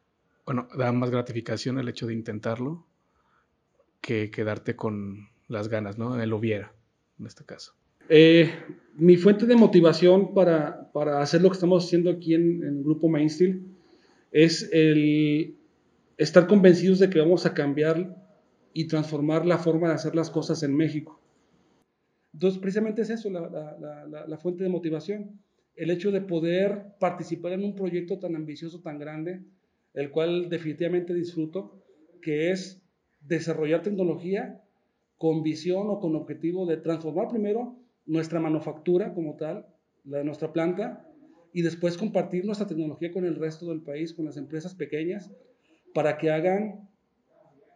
[0.46, 2.86] bueno, da más gratificación el hecho de intentarlo
[4.00, 6.20] que quedarte con las ganas, ¿no?
[6.20, 6.72] El hubiera,
[7.18, 7.74] en este caso.
[8.08, 8.50] Eh,
[8.96, 13.08] mi fuente de motivación para, para, hacer lo que estamos haciendo aquí en, el grupo
[13.08, 13.76] Mainstream
[14.32, 15.56] es el
[16.16, 18.16] estar convencidos de que vamos a cambiar
[18.78, 21.20] y transformar la forma de hacer las cosas en México.
[22.32, 25.40] Entonces, precisamente es eso la, la, la, fuente de motivación,
[25.74, 29.42] el hecho de poder participar en un proyecto tan ambicioso, tan grande,
[29.94, 31.82] el cual definitivamente disfruto,
[32.22, 32.80] que es
[33.20, 34.62] desarrollar tecnología
[35.16, 37.74] con visión o con objetivo de transformar primero
[38.06, 39.66] nuestra manufactura como tal,
[40.04, 41.04] la de nuestra planta,
[41.52, 45.32] y después compartir nuestra tecnología con el resto del país, con las empresas pequeñas,
[45.94, 46.87] para que hagan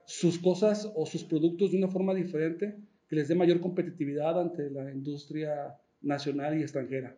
[0.06, 2.76] sus cosas o sus productos de una forma diferente
[3.08, 7.16] que les dé mayor competitividad ante la industria nacional y extranjera.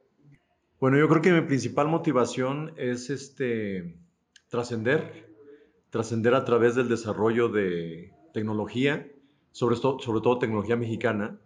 [0.81, 3.97] Bueno, yo creo que mi principal motivación es este
[4.49, 5.27] trascender,
[5.91, 9.09] trascender a través del desarrollo de tecnología,
[9.53, 11.41] sobre todo, sobre todo tecnología mexicana,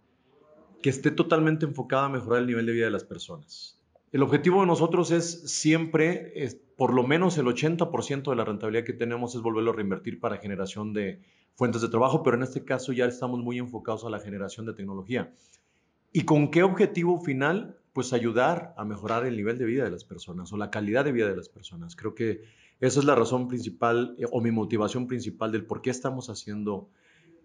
[0.81, 3.78] que esté totalmente enfocada a mejorar el nivel de vida de las personas.
[4.11, 6.33] El objetivo de nosotros es siempre,
[6.75, 10.37] por lo menos el 80% de la rentabilidad que tenemos es volverlo a reinvertir para
[10.37, 11.21] generación de
[11.53, 14.73] fuentes de trabajo, pero en este caso ya estamos muy enfocados a la generación de
[14.73, 15.31] tecnología.
[16.11, 17.77] ¿Y con qué objetivo final?
[17.93, 21.11] Pues ayudar a mejorar el nivel de vida de las personas o la calidad de
[21.11, 21.95] vida de las personas.
[21.95, 22.41] Creo que
[22.79, 26.89] esa es la razón principal eh, o mi motivación principal del por qué estamos haciendo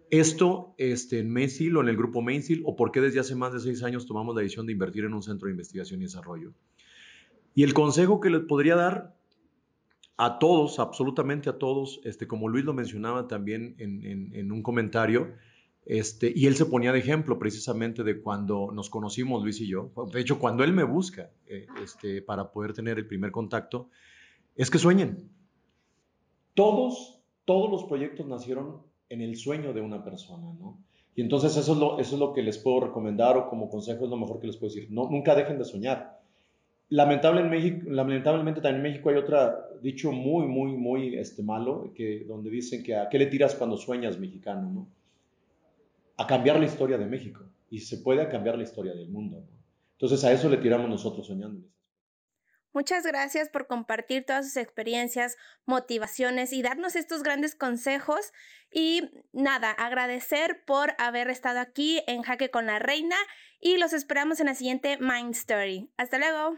[0.09, 3.53] esto este, en Mainstream o en el grupo Mainstream o por qué desde hace más
[3.53, 6.53] de seis años tomamos la decisión de invertir en un centro de investigación y desarrollo.
[7.53, 9.15] Y el consejo que les podría dar
[10.17, 15.33] a todos, absolutamente a todos, este, como Luis lo mencionaba también en, un comentario,
[15.85, 19.91] este, y él se ponía de ejemplo precisamente de cuando nos conocimos, Luis y yo.
[20.11, 23.89] De hecho, cuando él me busca eh, este, para poder tener el primer contacto,
[24.55, 25.29] es que sueñen.
[26.53, 28.81] Todos, todos los proyectos nacieron
[29.15, 30.77] en el sueño de una persona, ¿no?
[31.15, 34.39] Y entonces eso es lo, que les puedo recomendar o como consejo es lo mejor
[34.39, 34.91] que les puedo decir.
[34.91, 36.19] No, nunca dejen de soñar.
[36.89, 39.37] Lamentablemente también en México hay otro
[39.81, 43.77] dicho muy, muy, muy este, malo, que, donde dicen que a qué le tiras cuando
[43.77, 44.87] sueñas mexicano, ¿no?
[46.17, 47.43] A cambiar la historia de México.
[47.71, 49.55] Y se puede cambiar la historia del mundo, ¿no?
[49.93, 51.65] Entonces a eso le tiramos nosotros soñando.
[52.75, 58.33] Muchas gracias por compartir todas sus experiencias, motivaciones y darnos estos grandes consejos.
[58.69, 63.15] Y nada, agradecer por haber estado aquí en Jaque con la Reina
[63.61, 65.89] y los esperamos en la siguiente Mind Story.
[65.95, 66.57] Hasta luego.